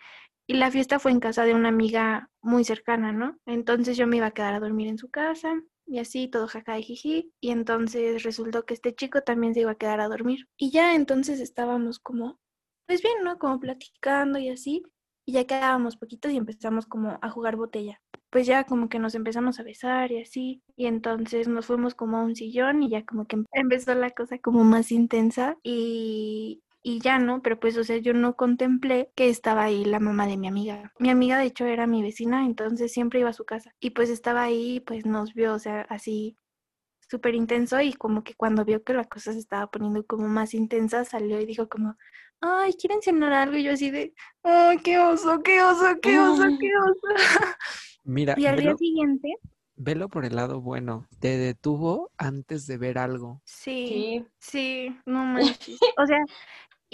Y 0.45 0.55
la 0.55 0.69
fiesta 0.71 0.99
fue 0.99 1.11
en 1.11 1.19
casa 1.19 1.45
de 1.45 1.53
una 1.53 1.69
amiga 1.69 2.29
muy 2.41 2.65
cercana, 2.65 3.11
¿no? 3.11 3.37
Entonces 3.45 3.97
yo 3.97 4.07
me 4.07 4.17
iba 4.17 4.27
a 4.27 4.31
quedar 4.31 4.53
a 4.53 4.59
dormir 4.59 4.87
en 4.89 4.97
su 4.97 5.09
casa 5.09 5.55
y 5.85 5.99
así, 5.99 6.27
todo 6.27 6.47
jaja 6.47 6.79
y 6.79 6.83
jiji. 6.83 7.33
Y 7.41 7.51
entonces 7.51 8.23
resultó 8.23 8.65
que 8.65 8.73
este 8.73 8.95
chico 8.95 9.21
también 9.21 9.53
se 9.53 9.61
iba 9.61 9.71
a 9.71 9.75
quedar 9.75 9.99
a 10.01 10.07
dormir. 10.09 10.47
Y 10.57 10.71
ya 10.71 10.95
entonces 10.95 11.39
estábamos 11.39 11.99
como, 11.99 12.39
pues 12.87 13.01
bien, 13.01 13.23
¿no? 13.23 13.37
Como 13.39 13.59
platicando 13.59 14.39
y 14.39 14.49
así. 14.49 14.83
Y 15.25 15.33
ya 15.33 15.45
quedábamos 15.45 15.95
poquitos 15.97 16.31
y 16.31 16.37
empezamos 16.37 16.85
como 16.85 17.17
a 17.21 17.29
jugar 17.29 17.55
botella. 17.55 18.01
Pues 18.29 18.47
ya 18.47 18.65
como 18.65 18.89
que 18.89 18.99
nos 18.99 19.15
empezamos 19.15 19.59
a 19.59 19.63
besar 19.63 20.11
y 20.11 20.21
así. 20.21 20.63
Y 20.75 20.87
entonces 20.87 21.47
nos 21.47 21.65
fuimos 21.67 21.95
como 21.95 22.17
a 22.17 22.23
un 22.23 22.35
sillón 22.35 22.83
y 22.83 22.89
ya 22.89 23.05
como 23.05 23.25
que 23.27 23.37
em- 23.37 23.45
empezó 23.53 23.95
la 23.95 24.09
cosa 24.11 24.37
como 24.39 24.63
más 24.63 24.91
intensa. 24.91 25.57
Y, 25.63 26.61
y 26.83 26.99
ya, 26.99 27.17
¿no? 27.19 27.41
Pero 27.41 27.59
pues, 27.59 27.77
o 27.77 27.83
sea, 27.83 27.97
yo 27.97 28.13
no 28.13 28.35
contemplé 28.35 29.11
que 29.15 29.29
estaba 29.29 29.63
ahí 29.63 29.85
la 29.85 29.99
mamá 29.99 30.27
de 30.27 30.37
mi 30.37 30.47
amiga. 30.47 30.91
Mi 30.99 31.09
amiga, 31.09 31.37
de 31.37 31.45
hecho, 31.45 31.65
era 31.65 31.87
mi 31.87 32.01
vecina, 32.03 32.45
entonces 32.45 32.91
siempre 32.91 33.21
iba 33.21 33.29
a 33.29 33.33
su 33.33 33.45
casa. 33.45 33.73
Y 33.79 33.91
pues 33.91 34.09
estaba 34.09 34.43
ahí, 34.43 34.81
pues 34.81 35.05
nos 35.05 35.33
vio, 35.33 35.53
o 35.53 35.59
sea, 35.59 35.81
así 35.89 36.37
súper 37.09 37.35
intenso 37.35 37.79
y 37.81 37.93
como 37.93 38.23
que 38.23 38.33
cuando 38.35 38.65
vio 38.65 38.83
que 38.83 38.93
la 38.93 39.05
cosa 39.05 39.33
se 39.33 39.39
estaba 39.39 39.67
poniendo 39.69 40.05
como 40.05 40.27
más 40.27 40.53
intensa, 40.53 41.05
salió 41.05 41.39
y 41.39 41.45
dijo 41.45 41.69
como, 41.69 41.95
ay, 42.41 42.73
¿quieren 42.73 43.01
cenar 43.01 43.33
algo? 43.33 43.57
Y 43.57 43.63
yo 43.63 43.71
así 43.73 43.91
de, 43.91 44.13
ay, 44.43 44.77
qué 44.79 44.99
oso, 44.99 45.41
qué 45.43 45.61
oso, 45.61 45.99
qué 46.01 46.19
oso, 46.19 46.43
qué 46.59 46.69
oso. 46.77 47.15
mira, 48.03 48.35
Y 48.37 48.45
al 48.47 48.59
día 48.59 48.73
velo, 48.73 48.77
siguiente, 48.77 49.35
velo 49.75 50.09
por 50.09 50.25
el 50.25 50.35
lado 50.35 50.61
bueno. 50.61 51.07
Te 51.19 51.37
detuvo 51.37 52.11
antes 52.17 52.67
de 52.67 52.77
ver 52.77 52.97
algo. 52.97 53.41
sí, 53.45 53.85
Sí. 53.85 54.25
sí, 54.39 54.97
no 55.05 55.25
manches. 55.25 55.79
O 55.97 56.05
sea, 56.05 56.19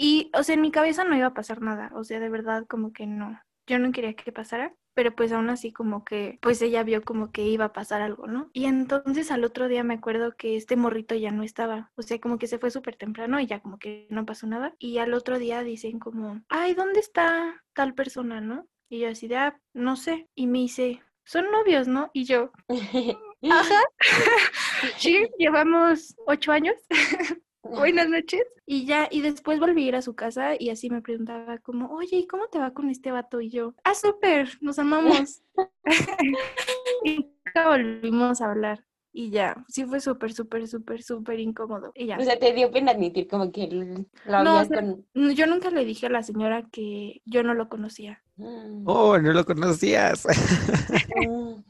y, 0.02 0.30
o 0.32 0.42
sea, 0.42 0.54
en 0.54 0.62
mi 0.62 0.70
cabeza 0.70 1.04
no 1.04 1.14
iba 1.14 1.26
a 1.26 1.34
pasar 1.34 1.60
nada, 1.60 1.90
o 1.94 2.04
sea, 2.04 2.20
de 2.20 2.30
verdad 2.30 2.64
como 2.66 2.94
que 2.94 3.06
no. 3.06 3.38
Yo 3.66 3.78
no 3.78 3.92
quería 3.92 4.14
que 4.14 4.32
pasara, 4.32 4.74
pero 4.94 5.14
pues 5.14 5.30
aún 5.30 5.50
así 5.50 5.74
como 5.74 6.06
que, 6.06 6.38
pues 6.40 6.62
ella 6.62 6.82
vio 6.84 7.02
como 7.02 7.32
que 7.32 7.44
iba 7.44 7.66
a 7.66 7.72
pasar 7.74 8.00
algo, 8.00 8.26
¿no? 8.26 8.48
Y 8.54 8.64
entonces 8.64 9.30
al 9.30 9.44
otro 9.44 9.68
día 9.68 9.84
me 9.84 9.92
acuerdo 9.92 10.34
que 10.38 10.56
este 10.56 10.74
morrito 10.74 11.14
ya 11.14 11.32
no 11.32 11.42
estaba, 11.42 11.92
o 11.96 12.02
sea, 12.02 12.18
como 12.18 12.38
que 12.38 12.46
se 12.46 12.58
fue 12.58 12.70
súper 12.70 12.96
temprano 12.96 13.40
y 13.40 13.46
ya 13.46 13.60
como 13.60 13.78
que 13.78 14.06
no 14.08 14.24
pasó 14.24 14.46
nada. 14.46 14.74
Y 14.78 14.96
al 14.96 15.12
otro 15.12 15.38
día 15.38 15.62
dicen 15.62 15.98
como, 15.98 16.40
ay, 16.48 16.72
¿dónde 16.72 17.00
está 17.00 17.62
tal 17.74 17.92
persona, 17.92 18.40
no? 18.40 18.66
Y 18.88 19.00
yo 19.00 19.10
así 19.10 19.28
de, 19.28 19.36
ah, 19.36 19.60
no 19.74 19.96
sé. 19.96 20.30
Y 20.34 20.46
me 20.46 20.60
dice, 20.60 21.02
son 21.24 21.50
novios, 21.52 21.88
¿no? 21.88 22.10
Y 22.14 22.24
yo, 22.24 22.52
ajá, 23.50 23.80
sí, 24.96 25.28
llevamos 25.36 26.16
ocho 26.26 26.52
años. 26.52 26.76
Buenas 27.62 28.08
noches. 28.08 28.42
Y 28.66 28.86
ya, 28.86 29.08
y 29.10 29.20
después 29.20 29.58
volví 29.60 29.84
a 29.84 29.88
ir 29.88 29.96
a 29.96 30.02
su 30.02 30.14
casa 30.14 30.54
y 30.58 30.70
así 30.70 30.90
me 30.90 31.02
preguntaba 31.02 31.58
como, 31.58 31.88
oye, 31.90 32.16
¿y 32.16 32.26
cómo 32.26 32.48
te 32.48 32.58
va 32.58 32.72
con 32.72 32.88
este 32.90 33.10
vato? 33.10 33.40
Y 33.40 33.50
yo, 33.50 33.74
ah, 33.84 33.94
súper, 33.94 34.48
nos 34.60 34.78
amamos. 34.78 35.42
y 37.04 37.16
nunca 37.44 37.68
volvimos 37.68 38.40
a 38.40 38.50
hablar. 38.50 38.84
Y 39.12 39.30
ya, 39.30 39.64
sí 39.68 39.84
fue 39.84 40.00
súper, 40.00 40.32
súper, 40.32 40.68
súper, 40.68 41.02
súper 41.02 41.40
incómodo. 41.40 41.90
Y 41.96 42.06
ya. 42.06 42.18
O 42.18 42.22
sea, 42.22 42.38
te 42.38 42.52
dio 42.52 42.70
pena 42.70 42.92
admitir 42.92 43.26
como 43.26 43.50
que 43.50 43.66
lo 43.66 43.84
No, 43.84 44.54
o 44.54 44.58
habías 44.58 44.68
sea, 44.68 44.80
con... 44.80 45.04
Yo 45.34 45.46
nunca 45.48 45.70
le 45.70 45.84
dije 45.84 46.06
a 46.06 46.10
la 46.10 46.22
señora 46.22 46.68
que 46.70 47.20
yo 47.24 47.42
no 47.42 47.54
lo 47.54 47.68
conocía. 47.68 48.22
Mm, 48.36 48.84
Oh, 48.86 49.18
no 49.18 49.32
lo 49.32 49.44
conocías. 49.44 50.26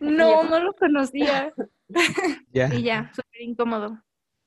No, 0.00 0.42
no 0.42 0.58
lo 0.58 0.72
conocía. 0.74 1.52
Ya. 2.52 2.74
Y 2.74 2.82
ya, 2.82 3.12
súper 3.14 3.42
incómodo. 3.42 4.02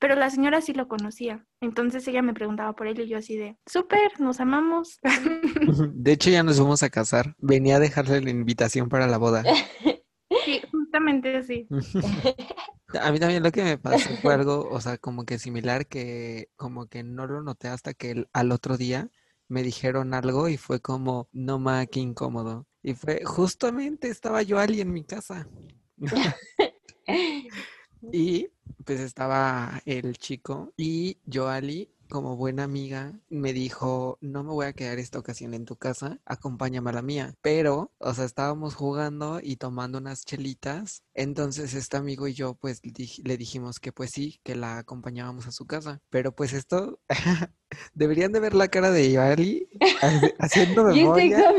Pero 0.07 0.19
la 0.19 0.29
señora 0.29 0.61
sí 0.61 0.71
lo 0.71 0.87
conocía. 0.87 1.47
Entonces 1.61 2.07
ella 2.07 2.21
me 2.21 2.35
preguntaba 2.35 2.73
por 2.73 2.85
él 2.85 2.99
y 2.99 3.07
yo 3.07 3.17
así 3.17 3.37
de, 3.37 3.57
súper, 3.65 4.19
nos 4.19 4.39
amamos. 4.39 4.99
De 5.95 6.11
hecho, 6.11 6.29
ya 6.29 6.43
nos 6.43 6.59
vamos 6.59 6.83
a 6.83 6.91
casar. 6.91 7.33
Venía 7.39 7.77
a 7.77 7.79
dejarle 7.79 8.21
la 8.21 8.29
invitación 8.29 8.87
para 8.87 9.07
la 9.07 9.17
boda. 9.17 9.43
Sí, 10.45 10.61
justamente 10.71 11.37
así. 11.37 11.67
A 13.01 13.11
mí 13.11 13.19
también 13.19 13.41
lo 13.41 13.51
que 13.51 13.63
me 13.63 13.79
pasó 13.79 14.09
fue 14.21 14.35
algo, 14.35 14.69
o 14.69 14.79
sea, 14.79 14.99
como 14.99 15.25
que 15.25 15.39
similar, 15.39 15.87
que 15.87 16.49
como 16.55 16.85
que 16.85 17.01
no 17.01 17.25
lo 17.25 17.41
noté 17.41 17.67
hasta 17.67 17.95
que 17.95 18.11
el- 18.11 18.29
al 18.31 18.51
otro 18.51 18.77
día 18.77 19.09
me 19.47 19.63
dijeron 19.63 20.13
algo 20.13 20.49
y 20.49 20.57
fue 20.57 20.81
como, 20.81 21.29
no 21.31 21.57
ma, 21.57 21.87
qué 21.87 21.99
incómodo. 21.99 22.67
Y 22.83 22.93
fue, 22.93 23.23
justamente 23.25 24.09
estaba 24.09 24.43
yo 24.43 24.59
Ali 24.59 24.81
en 24.81 24.93
mi 24.93 25.03
casa. 25.03 25.47
Y 28.11 28.49
pues 28.85 28.99
estaba 28.99 29.81
el 29.85 30.17
chico 30.17 30.73
y 30.77 31.17
yo 31.25 31.49
Ali 31.49 31.91
como 32.09 32.35
buena 32.35 32.63
amiga, 32.63 33.13
me 33.29 33.53
dijo, 33.53 34.17
no 34.21 34.43
me 34.43 34.51
voy 34.51 34.65
a 34.67 34.73
quedar 34.73 34.99
esta 34.99 35.19
ocasión 35.19 35.53
en 35.53 35.65
tu 35.65 35.75
casa, 35.75 36.19
acompáñame 36.25 36.89
a 36.91 36.93
la 36.93 37.01
mía. 37.01 37.35
Pero, 37.41 37.91
o 37.97 38.13
sea, 38.13 38.25
estábamos 38.25 38.75
jugando 38.75 39.39
y 39.41 39.57
tomando 39.57 39.97
unas 39.97 40.23
chelitas. 40.25 41.03
Entonces, 41.13 41.73
este 41.73 41.97
amigo 41.97 42.27
y 42.27 42.33
yo, 42.33 42.55
pues, 42.55 42.81
le 42.83 43.37
dijimos 43.37 43.79
que 43.79 43.91
pues 43.91 44.11
sí, 44.11 44.39
que 44.43 44.55
la 44.55 44.77
acompañábamos 44.77 45.47
a 45.47 45.51
su 45.51 45.65
casa. 45.65 46.01
Pero 46.09 46.35
pues 46.35 46.53
esto, 46.53 46.99
deberían 47.93 48.31
de 48.31 48.39
ver 48.39 48.53
la 48.53 48.67
cara 48.67 48.91
de 48.91 49.11
Yali 49.11 49.67
haciendo 50.39 50.83
memoria. 50.85 51.53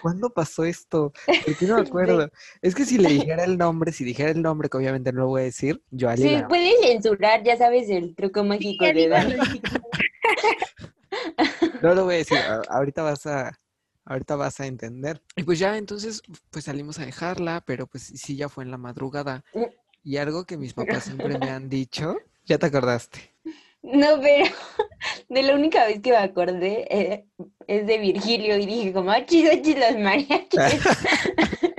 ¿Cuándo 0.00 0.30
pasó 0.30 0.64
esto? 0.64 1.12
Porque 1.44 1.66
no 1.66 1.76
me 1.76 1.82
acuerdo. 1.88 2.28
Es 2.60 2.74
que 2.74 2.84
si 2.84 2.98
le 2.98 3.08
dijera 3.08 3.44
el 3.44 3.58
nombre, 3.58 3.92
si 3.92 4.04
dijera 4.04 4.30
el 4.30 4.42
nombre, 4.42 4.68
que 4.68 4.76
obviamente 4.76 5.12
no 5.12 5.20
lo 5.20 5.28
voy 5.28 5.42
a 5.42 5.44
decir, 5.44 5.82
yo 5.90 6.08
a 6.08 6.16
Sí, 6.16 6.36
puedes 6.48 6.80
censurar, 6.80 7.42
ya 7.42 7.56
sabes, 7.56 7.88
el 7.88 8.14
truco 8.14 8.44
mágico 8.44 8.84
de 8.84 9.08
Dani. 9.08 9.34
No 11.82 11.94
lo 11.94 12.04
voy 12.04 12.14
a 12.14 12.18
decir, 12.18 12.38
ahorita 12.68 13.02
vas 13.02 13.26
a, 13.26 13.58
ahorita 14.04 14.36
vas 14.36 14.60
a 14.60 14.66
entender. 14.66 15.22
Y 15.36 15.42
pues 15.42 15.58
ya 15.58 15.76
entonces, 15.76 16.22
pues 16.50 16.64
salimos 16.64 16.98
a 16.98 17.06
dejarla, 17.06 17.62
pero 17.66 17.86
pues 17.86 18.04
sí, 18.04 18.36
ya 18.36 18.48
fue 18.48 18.64
en 18.64 18.70
la 18.70 18.78
madrugada. 18.78 19.44
Mm. 19.54 19.64
Y 20.04 20.16
algo 20.16 20.44
que 20.44 20.56
mis 20.56 20.74
papás 20.74 21.04
siempre 21.04 21.38
me 21.38 21.50
han 21.50 21.68
dicho, 21.68 22.16
ya 22.44 22.58
te 22.58 22.66
acordaste. 22.66 23.31
No, 23.82 24.20
pero 24.20 24.44
de 25.28 25.42
la 25.42 25.54
única 25.54 25.86
vez 25.86 26.00
que 26.00 26.10
me 26.10 26.16
acordé 26.18 26.86
eh, 26.90 27.26
es 27.66 27.86
de 27.86 27.98
Virgilio 27.98 28.56
y 28.56 28.66
dije 28.66 28.92
como, 28.92 29.10
ah, 29.10 29.24
chido, 29.26 29.52
los 29.52 29.98
mariachis. 29.98 30.60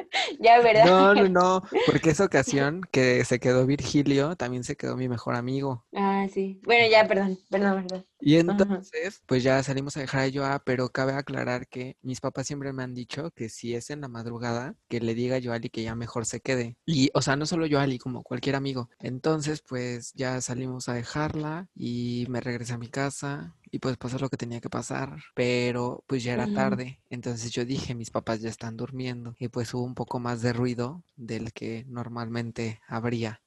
ya, 0.43 0.62
¿verdad? 0.62 0.86
No, 0.86 1.15
no, 1.15 1.29
no, 1.29 1.63
porque 1.88 2.12
esa 2.12 2.25
ocasión 2.25 2.82
que 2.91 3.23
se 3.25 3.39
quedó 3.39 3.65
Virgilio, 3.65 4.36
también 4.36 4.63
se 4.63 4.75
quedó 4.75 4.95
mi 4.97 5.08
mejor 5.08 5.36
amigo. 5.36 5.86
Ah, 5.95 6.27
sí. 6.32 6.60
Bueno, 6.63 6.86
ya, 6.91 7.08
perdón, 7.08 7.39
perdón, 7.49 7.84
perdón. 7.84 8.06
Y 8.19 8.38
entonces, 8.38 9.21
pues 9.25 9.43
ya 9.43 9.62
salimos 9.63 9.97
a 9.97 9.99
dejar 9.99 10.21
a 10.21 10.32
Joa, 10.34 10.62
pero 10.65 10.89
cabe 10.89 11.13
aclarar 11.13 11.67
que 11.67 11.97
mis 12.01 12.21
papás 12.21 12.47
siempre 12.47 12.71
me 12.71 12.82
han 12.82 12.93
dicho 12.93 13.32
que 13.32 13.49
si 13.49 13.75
es 13.75 13.89
en 13.89 13.99
la 13.99 14.08
madrugada, 14.08 14.75
que 14.88 15.01
le 15.01 15.13
diga 15.13 15.38
a 15.38 15.41
Joali 15.41 15.69
que 15.69 15.84
ya 15.84 15.93
mejor 15.93 16.25
se 16.25 16.39
quede. 16.39 16.77
Y, 16.86 17.10
o 17.13 17.21
sea, 17.21 17.36
no 17.36 17.45
solo 17.45 17.67
Joali, 17.69 17.97
como 17.97 18.23
cualquier 18.23 18.56
amigo. 18.56 18.89
Entonces, 18.99 19.62
pues 19.62 20.13
ya 20.13 20.39
salimos 20.39 20.88
a 20.88 20.93
dejarla 20.93 21.67
y 21.75 22.25
me 22.29 22.39
regresé 22.39 22.73
a 22.73 22.77
mi 22.77 22.88
casa 22.88 23.56
y 23.73 23.79
pues 23.79 23.97
pasó 23.97 24.19
lo 24.19 24.29
que 24.29 24.38
tenía 24.38 24.62
que 24.62 24.69
pasar, 24.69 25.17
pero 25.33 26.03
pues 26.05 26.23
ya 26.23 26.33
era 26.33 26.45
tarde, 26.53 26.99
entonces 27.09 27.49
yo 27.49 27.65
dije, 27.65 27.95
mis 27.95 28.12
papás 28.12 28.39
ya 28.39 28.47
están 28.47 28.77
durmiendo 28.77 29.36
y 29.39 29.47
pues 29.47 29.73
hubo 29.73 29.81
un 29.81 29.95
poco 29.95 30.19
más 30.19 30.43
de 30.43 30.53
ruido 30.53 31.03
del 31.15 31.53
que 31.53 31.83
normalmente 31.88 32.79
habría. 32.88 33.41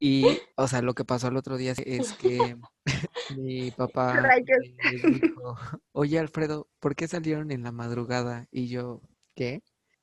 Y, 0.00 0.40
o 0.56 0.66
sea, 0.66 0.82
lo 0.82 0.94
que 0.94 1.04
pasó 1.04 1.28
el 1.28 1.36
otro 1.36 1.56
día 1.56 1.72
es 1.76 2.14
que 2.14 2.56
mi 3.38 3.70
papá 3.70 4.28
dijo, 4.92 5.56
oye 5.92 6.18
Alfredo, 6.18 6.66
¿por 6.80 6.96
qué 6.96 7.06
salieron 7.06 7.52
en 7.52 7.62
la 7.62 7.70
madrugada? 7.70 8.48
Y 8.50 8.66
yo, 8.66 9.02
¿qué? 9.36 9.62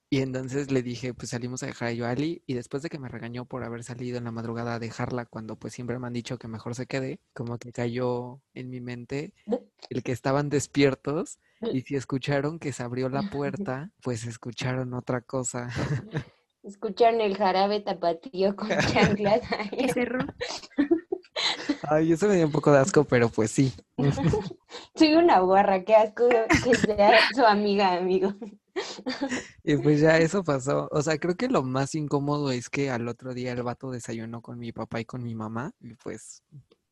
Y 0.09 0.21
entonces 0.21 0.71
le 0.71 0.81
dije, 0.81 1.13
pues 1.13 1.31
salimos 1.31 1.63
a 1.63 1.65
dejar 1.65 1.89
a 1.89 1.91
Yoali 1.91 2.41
y 2.45 2.53
después 2.53 2.81
de 2.81 2.89
que 2.89 2.97
me 2.97 3.09
regañó 3.09 3.43
por 3.43 3.65
haber 3.65 3.83
salido 3.83 4.17
en 4.17 4.23
la 4.23 4.31
madrugada 4.31 4.75
a 4.75 4.79
dejarla 4.79 5.25
cuando 5.25 5.57
pues 5.57 5.73
siempre 5.73 5.99
me 5.99 6.07
han 6.07 6.13
dicho 6.13 6.37
que 6.37 6.47
mejor 6.47 6.75
se 6.75 6.87
quede, 6.87 7.19
como 7.33 7.57
que 7.57 7.73
cayó 7.73 8.39
en 8.53 8.69
mi 8.69 8.79
mente 8.79 9.33
el 9.89 10.03
que 10.03 10.13
estaban 10.13 10.47
despiertos 10.47 11.39
y 11.73 11.81
si 11.81 11.95
escucharon 11.95 12.57
que 12.57 12.71
se 12.71 12.83
abrió 12.83 13.09
la 13.09 13.21
puerta, 13.31 13.91
pues 14.01 14.25
escucharon 14.25 14.93
otra 14.93 15.21
cosa. 15.21 15.67
Escucharon 16.63 17.21
el 17.21 17.37
jarabe 17.37 17.79
tapatío 17.79 18.55
con 18.55 18.67
chanclas. 18.91 19.41
y 19.71 19.87
cerró. 19.87 20.19
Ay, 21.83 22.11
eso 22.11 22.27
me 22.27 22.35
dio 22.35 22.45
un 22.45 22.51
poco 22.51 22.73
de 22.73 22.79
asco, 22.79 23.05
pero 23.05 23.29
pues 23.29 23.51
sí. 23.51 23.73
Soy 24.95 25.13
una 25.13 25.39
guarra, 25.39 25.85
qué 25.85 25.95
asco 25.95 26.27
que 26.27 26.75
sea 26.75 27.19
su 27.33 27.45
amiga, 27.45 27.93
amigo. 27.93 28.33
Y 29.63 29.77
pues 29.77 29.99
ya 30.01 30.17
eso 30.17 30.43
pasó. 30.43 30.87
O 30.91 31.01
sea, 31.01 31.17
creo 31.17 31.35
que 31.35 31.47
lo 31.47 31.63
más 31.63 31.95
incómodo 31.95 32.51
es 32.51 32.69
que 32.69 32.89
al 32.89 33.07
otro 33.07 33.33
día 33.33 33.51
el 33.51 33.63
vato 33.63 33.91
desayunó 33.91 34.41
con 34.41 34.59
mi 34.59 34.71
papá 34.71 34.99
y 34.99 35.05
con 35.05 35.23
mi 35.23 35.35
mamá. 35.35 35.73
Y 35.81 35.93
pues. 35.95 36.43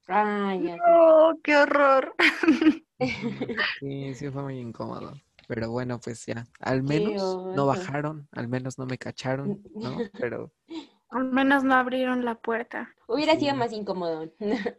Ay, 0.08 0.76
¡Oh, 0.88 1.34
qué 1.44 1.56
horror! 1.56 2.14
Sí, 3.80 4.14
sí 4.14 4.30
fue 4.30 4.44
muy 4.44 4.60
incómodo. 4.60 5.14
Pero 5.48 5.70
bueno, 5.72 6.00
pues 6.00 6.26
ya. 6.26 6.46
Al 6.60 6.84
menos 6.84 7.56
no 7.56 7.66
bajaron, 7.66 8.28
al 8.32 8.48
menos 8.48 8.80
no 8.80 8.86
me 8.86 8.98
cacharon, 8.98 9.62
¿no? 9.76 9.98
Pero. 10.20 10.52
Al 11.10 11.32
menos 11.32 11.64
no 11.64 11.76
abrieron 11.76 12.26
la 12.26 12.36
puerta. 12.36 12.90
Hubiera 13.08 13.38
sido 13.38 13.56
más 13.56 13.72
incómodo. 13.72 14.30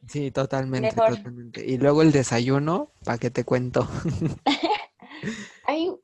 Sí, 0.09 0.31
totalmente, 0.33 0.91
totalmente. 0.91 1.65
Y 1.65 1.79
luego 1.79 2.03
el 2.03 2.13
desayuno, 2.13 2.91
¿para 3.05 3.19
qué 3.19 3.31
te 3.31 3.45
cuento? 3.45 3.89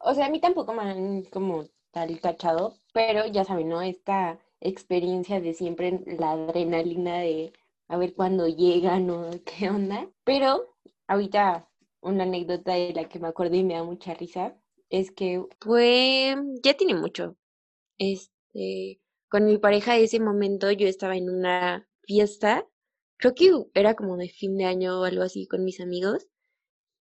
O 0.01 0.15
sea, 0.15 0.27
a 0.27 0.31
mí 0.31 0.41
tampoco 0.41 0.73
me 0.73 0.83
han 0.83 1.23
como 1.25 1.65
tal 1.93 2.21
cachado, 2.21 2.77
pero 2.93 3.27
ya 3.27 3.45
saben, 3.45 3.69
¿no? 3.69 3.83
Esta 3.83 4.39
experiencia 4.61 5.41
de 5.41 5.55
siempre 5.55 6.01
la 6.07 6.33
adrenalina 6.33 7.19
de 7.19 7.53
a 7.89 7.97
ver 7.97 8.15
cuándo 8.15 8.49
llegan 8.49 9.11
o 9.11 9.31
qué 9.45 9.71
onda. 9.71 10.09
Pero 10.25 10.65
ahorita 11.07 11.69
una 12.01 12.25
anécdota 12.25 12.75
de 12.75 12.93
la 12.95 13.09
que 13.09 13.19
me 13.21 13.29
acordé 13.29 13.59
y 13.59 13.65
me 13.65 13.75
da 13.75 13.85
mucha 13.85 14.15
risa 14.15 14.57
es 14.91 15.11
que 15.11 15.45
fue, 15.61 16.37
ya 16.63 16.75
tiene 16.75 16.95
mucho. 16.95 17.37
Este, 17.99 19.01
con 19.29 19.47
mi 19.47 19.59
pareja 19.59 19.95
de 19.95 20.05
ese 20.05 20.21
momento 20.21 20.71
yo 20.73 20.87
estaba 20.89 21.17
en 21.17 21.31
una 21.31 21.89
fiesta, 22.03 22.67
creo 23.17 23.35
que 23.35 23.51
era 23.75 23.95
como 23.95 24.17
de 24.17 24.29
fin 24.29 24.57
de 24.57 24.65
año 24.65 25.01
o 25.01 25.05
algo 25.05 25.23
así 25.23 25.47
con 25.47 25.65
mis 25.65 25.81
amigos 25.81 26.29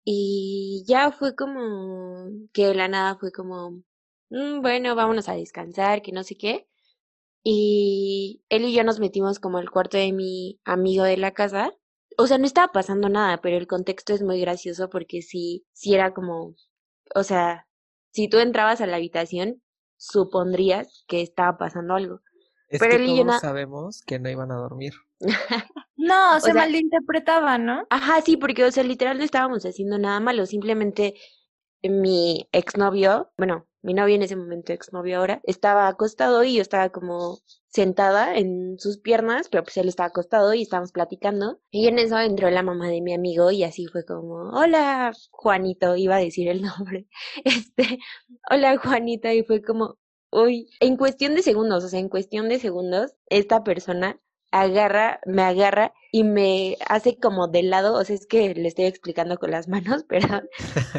y 0.04 0.84
ya 0.86 1.12
fue 1.12 1.34
como 1.36 2.26
que 2.52 2.66
de 2.68 2.74
la 2.74 2.88
nada 2.88 3.16
fue 3.16 3.32
como, 3.32 3.82
mm, 4.30 4.60
bueno, 4.62 4.94
vámonos 4.94 5.28
a 5.28 5.34
descansar, 5.34 6.02
que 6.02 6.12
no 6.12 6.24
sé 6.24 6.36
qué. 6.36 6.68
Y 7.44 8.42
él 8.48 8.64
y 8.64 8.74
yo 8.74 8.84
nos 8.84 9.00
metimos 9.00 9.38
como 9.40 9.58
al 9.58 9.70
cuarto 9.70 9.98
de 9.98 10.12
mi 10.12 10.60
amigo 10.64 11.04
de 11.04 11.16
la 11.16 11.32
casa. 11.32 11.72
O 12.18 12.26
sea, 12.26 12.38
no 12.38 12.46
estaba 12.46 12.72
pasando 12.72 13.08
nada, 13.08 13.40
pero 13.40 13.56
el 13.56 13.66
contexto 13.66 14.14
es 14.14 14.22
muy 14.22 14.40
gracioso 14.40 14.90
porque 14.90 15.22
sí, 15.22 15.64
sí 15.72 15.94
era 15.94 16.14
como, 16.14 16.54
o 17.14 17.22
sea, 17.24 17.68
si 18.12 18.28
tú 18.28 18.38
entrabas 18.38 18.80
a 18.80 18.86
la 18.86 18.96
habitación, 18.96 19.62
supondrías 19.96 21.04
que 21.08 21.22
estaba 21.22 21.58
pasando 21.58 21.94
algo. 21.94 22.20
Pero 22.78 22.94
él 22.94 23.08
y 23.08 23.18
yo 23.18 23.30
sabemos 23.40 24.02
que 24.06 24.18
no 24.18 24.30
iban 24.30 24.50
a 24.52 24.56
dormir. 24.56 24.92
no, 25.96 26.40
se 26.40 26.54
malinterpretaba, 26.54 27.58
¿no? 27.58 27.86
Ajá, 27.90 28.20
sí, 28.22 28.36
porque, 28.36 28.64
o 28.64 28.70
sea, 28.70 28.84
literal 28.84 29.18
no 29.18 29.24
estábamos 29.24 29.64
haciendo 29.64 29.98
nada 29.98 30.20
malo, 30.20 30.46
simplemente 30.46 31.14
mi 31.82 32.48
exnovio, 32.52 33.32
bueno, 33.36 33.66
mi 33.82 33.94
novio 33.94 34.14
en 34.14 34.22
ese 34.22 34.36
momento, 34.36 34.72
exnovio 34.72 35.18
ahora, 35.18 35.40
estaba 35.44 35.88
acostado 35.88 36.44
y 36.44 36.54
yo 36.54 36.62
estaba 36.62 36.90
como 36.90 37.38
sentada 37.66 38.36
en 38.36 38.78
sus 38.78 38.98
piernas, 38.98 39.48
pero 39.48 39.64
pues 39.64 39.76
él 39.76 39.88
estaba 39.88 40.08
acostado 40.08 40.54
y 40.54 40.62
estábamos 40.62 40.92
platicando. 40.92 41.60
Y 41.70 41.88
en 41.88 41.98
eso 41.98 42.18
entró 42.20 42.50
la 42.50 42.62
mamá 42.62 42.88
de 42.88 43.00
mi 43.00 43.12
amigo 43.12 43.50
y 43.50 43.64
así 43.64 43.86
fue 43.86 44.04
como, 44.04 44.50
hola 44.50 45.12
Juanito, 45.30 45.96
iba 45.96 46.16
a 46.16 46.20
decir 46.20 46.48
el 46.48 46.62
nombre, 46.78 47.08
este, 47.44 47.98
hola 48.50 48.76
Juanita, 48.78 49.34
y 49.34 49.42
fue 49.42 49.62
como, 49.62 49.98
uy, 50.32 50.70
en 50.80 50.96
cuestión 50.96 51.34
de 51.34 51.42
segundos, 51.42 51.84
o 51.84 51.88
sea, 51.88 52.00
en 52.00 52.08
cuestión 52.08 52.48
de 52.48 52.58
segundos, 52.58 53.14
esta 53.28 53.62
persona 53.62 54.18
agarra, 54.52 55.20
me 55.26 55.42
agarra 55.42 55.92
y 56.12 56.24
me 56.24 56.76
hace 56.88 57.18
como 57.18 57.48
de 57.48 57.62
lado, 57.62 57.94
o 57.94 58.04
sea, 58.04 58.14
es 58.14 58.26
que 58.26 58.54
le 58.54 58.68
estoy 58.68 58.84
explicando 58.84 59.38
con 59.38 59.50
las 59.50 59.66
manos, 59.68 60.04
pero, 60.08 60.28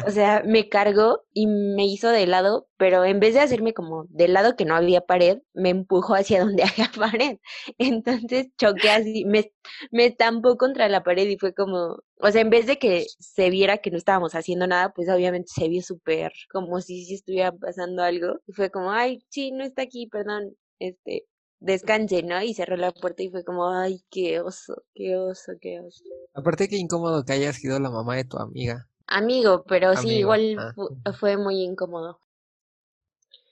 o 0.06 0.10
sea, 0.10 0.42
me 0.44 0.68
cargó 0.68 1.22
y 1.32 1.46
me 1.46 1.86
hizo 1.86 2.08
de 2.10 2.26
lado, 2.26 2.66
pero 2.76 3.04
en 3.04 3.20
vez 3.20 3.34
de 3.34 3.40
hacerme 3.40 3.72
como 3.72 4.06
de 4.10 4.28
lado 4.28 4.56
que 4.56 4.64
no 4.64 4.74
había 4.74 5.02
pared, 5.02 5.38
me 5.54 5.70
empujó 5.70 6.14
hacia 6.16 6.40
donde 6.44 6.64
había 6.64 6.90
pared. 6.98 7.38
Entonces 7.78 8.48
choqué 8.58 8.90
así, 8.90 9.24
me, 9.24 9.52
me 9.92 10.06
estampó 10.06 10.56
contra 10.56 10.88
la 10.88 11.04
pared 11.04 11.28
y 11.28 11.38
fue 11.38 11.54
como, 11.54 11.98
o 12.20 12.30
sea, 12.32 12.40
en 12.40 12.50
vez 12.50 12.66
de 12.66 12.78
que 12.78 13.06
se 13.18 13.50
viera 13.50 13.78
que 13.78 13.90
no 13.92 13.98
estábamos 13.98 14.34
haciendo 14.34 14.66
nada, 14.66 14.92
pues 14.92 15.08
obviamente 15.08 15.48
se 15.54 15.68
vio 15.68 15.82
súper 15.82 16.32
como 16.52 16.80
si, 16.80 17.04
si 17.04 17.14
estuviera 17.14 17.52
pasando 17.52 18.02
algo. 18.02 18.40
Y 18.46 18.52
fue 18.52 18.70
como, 18.70 18.90
ay, 18.92 19.24
sí, 19.28 19.52
no 19.52 19.62
está 19.64 19.82
aquí, 19.82 20.08
perdón, 20.08 20.56
este, 20.80 21.26
descanse, 21.64 22.22
¿no? 22.22 22.42
Y 22.42 22.54
cerró 22.54 22.76
la 22.76 22.92
puerta 22.92 23.22
y 23.22 23.30
fue 23.30 23.44
como, 23.44 23.70
ay, 23.70 24.04
qué 24.10 24.40
oso, 24.40 24.84
qué 24.94 25.16
oso, 25.16 25.52
qué 25.60 25.80
oso. 25.80 26.04
Aparte 26.34 26.68
qué 26.68 26.76
incómodo 26.76 27.24
que 27.24 27.32
haya 27.32 27.52
sido 27.52 27.80
la 27.80 27.90
mamá 27.90 28.16
de 28.16 28.24
tu 28.24 28.38
amiga. 28.38 28.88
Amigo, 29.06 29.64
pero 29.64 29.96
sí, 29.96 30.18
igual 30.18 30.56
ah, 30.58 31.12
fue 31.12 31.36
muy 31.36 31.62
incómodo. 31.62 32.20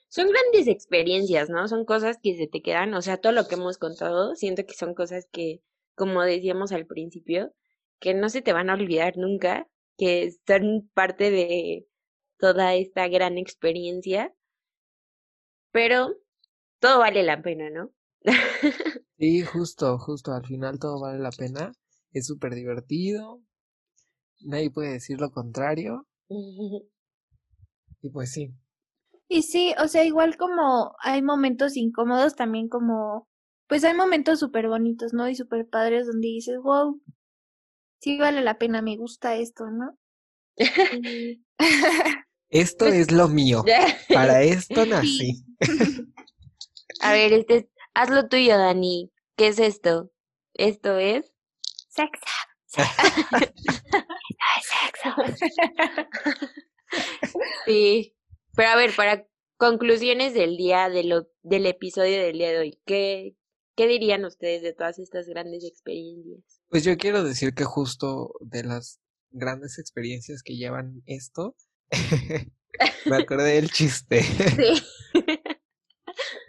Son 0.09 0.29
grandes 0.29 0.69
experiencias, 0.69 1.49
¿no? 1.49 1.69
Son 1.69 1.85
cosas 1.85 2.19
que 2.23 2.37
se 2.37 2.47
te 2.47 2.61
quedan, 2.61 2.93
o 2.95 3.01
sea, 3.01 3.17
todo 3.17 3.33
lo 3.33 3.49
que 3.49 3.55
hemos 3.55 3.79
contado, 3.79 4.35
siento 4.35 4.65
que 4.67 4.75
son 4.75 4.95
cosas 4.95 5.27
que, 5.33 5.63
como 5.95 6.23
decíamos 6.23 6.73
al 6.73 6.87
principio, 6.87 7.55
que 7.99 8.13
no 8.13 8.29
se 8.29 8.43
te 8.43 8.53
van 8.53 8.69
a 8.69 8.75
olvidar 8.75 9.17
nunca, 9.17 9.69
que 9.97 10.33
son 10.47 10.91
parte 10.93 11.31
de 11.31 11.87
toda 12.39 12.75
esta 12.75 13.09
gran 13.09 13.39
experiencia, 13.39 14.35
pero 15.71 16.15
todo 16.79 16.99
vale 16.99 17.23
la 17.23 17.41
pena, 17.41 17.71
¿no? 17.71 17.91
Sí, 19.17 19.41
justo, 19.43 19.99
justo, 19.99 20.35
al 20.35 20.45
final 20.45 20.79
todo 20.79 21.01
vale 21.01 21.19
la 21.19 21.31
pena. 21.31 21.73
es 22.13 22.27
súper 22.27 22.55
divertido, 22.55 23.41
nadie 24.43 24.71
puede 24.71 24.93
decir 24.93 25.19
lo 25.21 25.31
contrario, 25.33 26.07
y 28.03 28.11
pues 28.11 28.33
sí. 28.33 28.53
Y 29.29 29.43
sí, 29.43 29.75
o 29.83 29.89
sea, 29.89 30.05
igual 30.05 30.37
como 30.37 30.95
hay 31.01 31.23
momentos 31.23 31.77
incómodos, 31.77 32.37
también 32.37 32.69
como, 32.69 33.29
pues 33.67 33.83
hay 33.85 33.95
momentos 33.95 34.39
súper 34.39 34.69
bonitos, 34.69 35.13
¿no? 35.13 35.29
Y 35.29 35.35
súper 35.35 35.69
padres 35.69 36.07
donde 36.07 36.29
dices, 36.29 36.59
wow, 36.63 37.01
sí 38.01 38.19
vale 38.19 38.43
la 38.43 38.59
pena, 38.59 38.83
me 38.83 38.97
gusta 38.99 39.37
esto, 39.37 39.71
¿no? 39.71 39.99
Y- 40.91 41.43
Esto 42.51 42.87
es 42.93 43.11
lo 43.11 43.27
mío, 43.27 43.73
para 44.13 44.43
esto 44.45 44.87
nací. 44.87 45.45
A 47.01 47.13
ver, 47.13 47.33
este, 47.35 47.57
es- 47.57 47.67
haz 47.95 48.11
lo 48.11 48.29
tuyo, 48.29 48.57
Dani. 48.59 49.13
¿Qué 49.37 49.49
es 49.49 49.59
esto? 49.59 50.11
Esto 50.55 50.99
es. 50.99 51.33
Sexo. 51.89 52.25
Sexo. 54.63 55.15
Sí. 57.65 58.15
Pero 58.55 58.69
a 58.69 58.77
ver, 58.77 58.95
para 58.95 59.27
conclusiones 59.57 60.35
del 60.35 60.59
día, 60.59 60.91
de 60.91 61.05
lo, 61.05 61.29
del 61.43 61.65
episodio 61.65 62.23
del 62.23 62.37
día 62.37 62.51
de 62.51 62.59
hoy, 62.59 62.81
¿qué, 62.85 63.35
¿qué 63.77 63.87
dirían 63.87 64.27
ustedes 64.27 64.61
de 64.61 64.75
todas 64.75 64.99
estas 64.99 65.27
grandes 65.27 65.65
experiencias? 65.65 66.61
Pues 66.69 66.85
yo 66.85 66.97
quiero 66.99 67.25
decir 67.25 67.55
que 67.55 67.65
justo 67.65 68.35
de 68.41 68.65
las 68.65 69.01
grandes 69.31 69.79
experiencias 69.79 70.43
que 70.43 70.57
llevan 70.57 71.03
esto, 71.07 71.57
me 73.07 73.17
acordé 73.17 73.55
del 73.55 73.71
chiste. 73.71 74.23
Sí. 74.23 74.83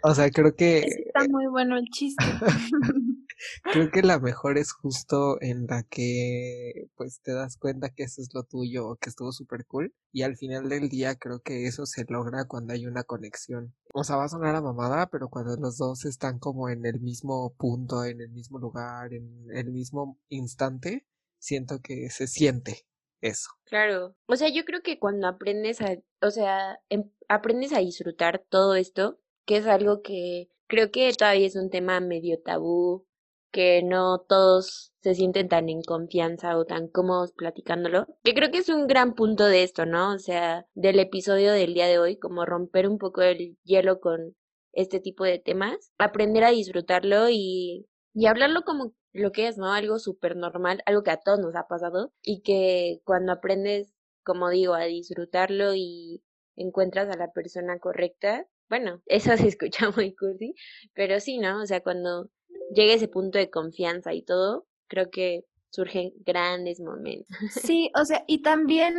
O 0.06 0.14
sea, 0.14 0.30
creo 0.30 0.54
que 0.54 0.80
Está 0.80 1.26
muy 1.30 1.46
bueno 1.46 1.78
el 1.78 1.86
chiste. 1.86 2.22
creo 3.72 3.90
que 3.90 4.02
la 4.02 4.18
mejor 4.18 4.58
es 4.58 4.70
justo 4.70 5.40
en 5.40 5.66
la 5.66 5.82
que 5.84 6.90
pues 6.94 7.22
te 7.22 7.32
das 7.32 7.56
cuenta 7.56 7.88
que 7.88 8.02
eso 8.02 8.20
es 8.20 8.28
lo 8.34 8.42
tuyo 8.42 8.86
o 8.86 8.96
que 8.96 9.08
estuvo 9.08 9.32
súper 9.32 9.64
cool 9.64 9.94
y 10.12 10.20
al 10.20 10.36
final 10.36 10.68
del 10.68 10.90
día 10.90 11.14
creo 11.14 11.40
que 11.40 11.64
eso 11.64 11.86
se 11.86 12.04
logra 12.06 12.44
cuando 12.44 12.74
hay 12.74 12.86
una 12.86 13.04
conexión. 13.04 13.74
O 13.94 14.04
sea, 14.04 14.16
va 14.16 14.24
a 14.24 14.28
sonar 14.28 14.54
a 14.54 14.60
mamada, 14.60 15.06
pero 15.06 15.30
cuando 15.30 15.56
los 15.56 15.78
dos 15.78 16.04
están 16.04 16.38
como 16.38 16.68
en 16.68 16.84
el 16.84 17.00
mismo 17.00 17.54
punto, 17.56 18.04
en 18.04 18.20
el 18.20 18.28
mismo 18.28 18.58
lugar, 18.58 19.14
en 19.14 19.46
el 19.54 19.72
mismo 19.72 20.18
instante, 20.28 21.06
siento 21.38 21.80
que 21.80 22.10
se 22.10 22.26
siente 22.26 22.84
eso. 23.22 23.48
Claro. 23.64 24.14
O 24.26 24.36
sea, 24.36 24.50
yo 24.50 24.66
creo 24.66 24.82
que 24.82 24.98
cuando 24.98 25.28
aprendes 25.28 25.80
a, 25.80 25.96
o 26.20 26.30
sea, 26.30 26.78
em- 26.90 27.10
aprendes 27.28 27.72
a 27.72 27.78
disfrutar 27.78 28.44
todo 28.50 28.74
esto, 28.74 29.18
que 29.46 29.58
es 29.58 29.66
algo 29.66 30.02
que 30.02 30.48
creo 30.66 30.90
que 30.90 31.12
todavía 31.12 31.46
es 31.46 31.56
un 31.56 31.70
tema 31.70 32.00
medio 32.00 32.40
tabú, 32.40 33.06
que 33.54 33.82
no 33.84 34.18
todos 34.18 34.92
se 35.00 35.14
sienten 35.14 35.48
tan 35.48 35.68
en 35.68 35.82
confianza 35.82 36.58
o 36.58 36.64
tan 36.64 36.88
cómodos 36.88 37.32
platicándolo, 37.32 38.08
que 38.24 38.34
creo 38.34 38.50
que 38.50 38.58
es 38.58 38.68
un 38.68 38.88
gran 38.88 39.14
punto 39.14 39.44
de 39.44 39.62
esto, 39.62 39.86
¿no? 39.86 40.12
O 40.12 40.18
sea, 40.18 40.66
del 40.74 40.98
episodio 40.98 41.52
del 41.52 41.72
día 41.72 41.86
de 41.86 42.00
hoy, 42.00 42.18
como 42.18 42.44
romper 42.44 42.88
un 42.88 42.98
poco 42.98 43.22
el 43.22 43.56
hielo 43.62 44.00
con 44.00 44.34
este 44.72 44.98
tipo 44.98 45.22
de 45.22 45.38
temas, 45.38 45.92
aprender 45.98 46.42
a 46.42 46.50
disfrutarlo 46.50 47.28
y, 47.30 47.86
y 48.12 48.26
hablarlo 48.26 48.62
como 48.62 48.92
lo 49.12 49.30
que 49.30 49.46
es, 49.46 49.56
¿no? 49.56 49.72
Algo 49.72 50.00
súper 50.00 50.34
normal, 50.36 50.82
algo 50.84 51.04
que 51.04 51.12
a 51.12 51.20
todos 51.20 51.38
nos 51.38 51.54
ha 51.54 51.68
pasado 51.68 52.12
y 52.22 52.42
que 52.42 53.00
cuando 53.04 53.30
aprendes, 53.30 53.94
como 54.24 54.50
digo, 54.50 54.74
a 54.74 54.84
disfrutarlo 54.84 55.74
y 55.76 56.24
encuentras 56.56 57.08
a 57.08 57.16
la 57.16 57.30
persona 57.30 57.78
correcta, 57.78 58.48
bueno, 58.68 59.02
eso 59.06 59.36
se 59.36 59.48
escucha 59.48 59.90
muy 59.96 60.14
cursi, 60.14 60.54
pero 60.94 61.20
sí, 61.20 61.38
¿no? 61.38 61.62
O 61.62 61.66
sea, 61.66 61.82
cuando 61.82 62.30
llega 62.74 62.94
ese 62.94 63.08
punto 63.08 63.38
de 63.38 63.50
confianza 63.50 64.14
y 64.14 64.22
todo, 64.22 64.66
creo 64.88 65.10
que 65.10 65.44
surgen 65.70 66.12
grandes 66.24 66.80
momentos. 66.80 67.28
Sí, 67.50 67.90
o 68.00 68.04
sea, 68.04 68.24
y 68.26 68.42
también, 68.42 68.94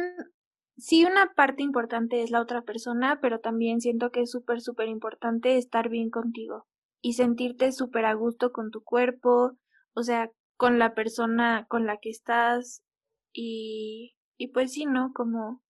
sí, 0.77 1.05
una 1.05 1.33
parte 1.35 1.63
importante 1.63 2.21
es 2.21 2.31
la 2.31 2.41
otra 2.41 2.63
persona, 2.63 3.19
pero 3.21 3.39
también 3.39 3.81
siento 3.81 4.11
que 4.11 4.21
es 4.21 4.31
súper, 4.31 4.61
súper 4.61 4.89
importante 4.89 5.57
estar 5.57 5.89
bien 5.89 6.09
contigo 6.09 6.67
y 7.01 7.13
sentirte 7.13 7.71
súper 7.71 8.05
a 8.05 8.13
gusto 8.13 8.51
con 8.51 8.71
tu 8.71 8.83
cuerpo, 8.83 9.57
o 9.93 10.03
sea, 10.03 10.31
con 10.57 10.79
la 10.79 10.93
persona 10.93 11.65
con 11.69 11.85
la 11.85 11.97
que 11.97 12.09
estás 12.09 12.83
y, 13.33 14.15
y 14.37 14.47
pues 14.49 14.73
sí, 14.73 14.85
¿no? 14.85 15.11
Como 15.13 15.61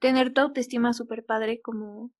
tener 0.00 0.32
tu 0.32 0.40
autoestima 0.40 0.92
súper 0.92 1.24
padre, 1.24 1.60
como, 1.62 2.10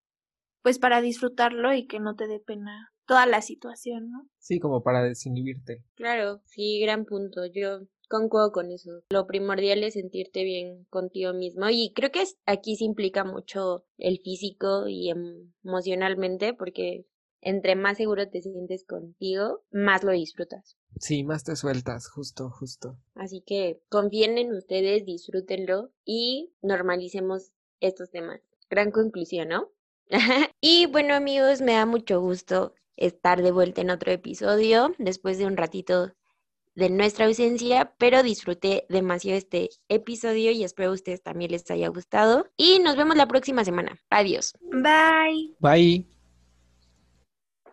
pues 0.63 0.79
para 0.79 1.01
disfrutarlo 1.01 1.73
y 1.75 1.87
que 1.87 2.01
no 2.01 2.15
te 2.17 2.27
dé 2.29 2.41
pena 2.41 2.93
toda 3.07 3.27
la 3.27 3.43
situación, 3.43 4.11
¿no? 4.11 4.29
Sí, 4.39 4.59
como 4.59 4.83
para 4.83 5.03
desinhibirte. 5.03 5.83
Claro, 5.95 6.43
sí, 6.47 6.81
gran 6.81 7.05
punto. 7.05 7.47
Yo 7.47 7.81
concuerdo 8.09 8.53
con 8.53 8.71
eso. 8.71 8.91
Lo 9.11 9.27
primordial 9.27 9.83
es 9.85 9.95
sentirte 9.95 10.45
bien 10.45 10.85
contigo 10.91 11.33
mismo 11.33 11.69
y 11.71 11.93
creo 11.95 12.11
que 12.11 12.23
es- 12.23 12.37
aquí 12.47 12.77
se 12.77 12.85
implica 12.85 13.25
mucho 13.25 13.85
el 13.99 14.19
físico 14.23 14.87
y 14.89 15.11
em- 15.11 15.53
emocionalmente 15.65 16.55
porque 16.55 17.07
entre 17.41 17.75
más 17.75 17.97
seguro 17.97 18.29
te 18.29 18.41
sientes 18.41 18.85
contigo, 18.85 19.65
más 19.73 20.05
lo 20.05 20.13
disfrutas. 20.13 20.77
Sí, 21.01 21.25
más 21.25 21.43
te 21.43 21.57
sueltas, 21.57 22.09
justo, 22.09 22.51
justo. 22.51 22.99
Así 23.15 23.43
que 23.45 23.81
confíen 23.89 24.39
en 24.39 24.53
ustedes, 24.55 25.05
disfrútenlo 25.05 25.91
y 26.05 26.53
normalicemos 26.63 27.51
estos 27.81 28.11
temas. 28.11 28.41
Gran 28.71 28.91
conclusión, 28.93 29.49
¿no? 29.49 29.71
y 30.61 30.87
bueno 30.87 31.15
amigos, 31.15 31.61
me 31.61 31.73
da 31.73 31.87
mucho 31.87 32.21
gusto 32.21 32.75
estar 32.97 33.43
de 33.43 33.51
vuelta 33.51 33.81
en 33.81 33.91
otro 33.91 34.13
episodio 34.13 34.95
después 34.99 35.39
de 35.39 35.47
un 35.47 35.57
ratito 35.57 36.13
de 36.75 36.89
nuestra 36.89 37.27
ausencia, 37.27 37.95
pero 37.99 38.23
disfruté 38.23 38.87
demasiado 38.89 39.37
este 39.37 39.71
episodio 39.89 40.51
y 40.53 40.65
espero 40.65 40.91
a 40.91 40.95
ustedes 40.95 41.23
también 41.23 41.51
les 41.51 41.71
haya 41.71 41.89
gustado. 41.89 42.47
Y 42.57 42.79
nos 42.79 42.97
vemos 42.97 43.17
la 43.17 43.29
próxima 43.29 43.65
semana. 43.65 43.99
Adiós. 44.11 44.55
Bye. 44.71 45.55
Bye. 45.59 46.22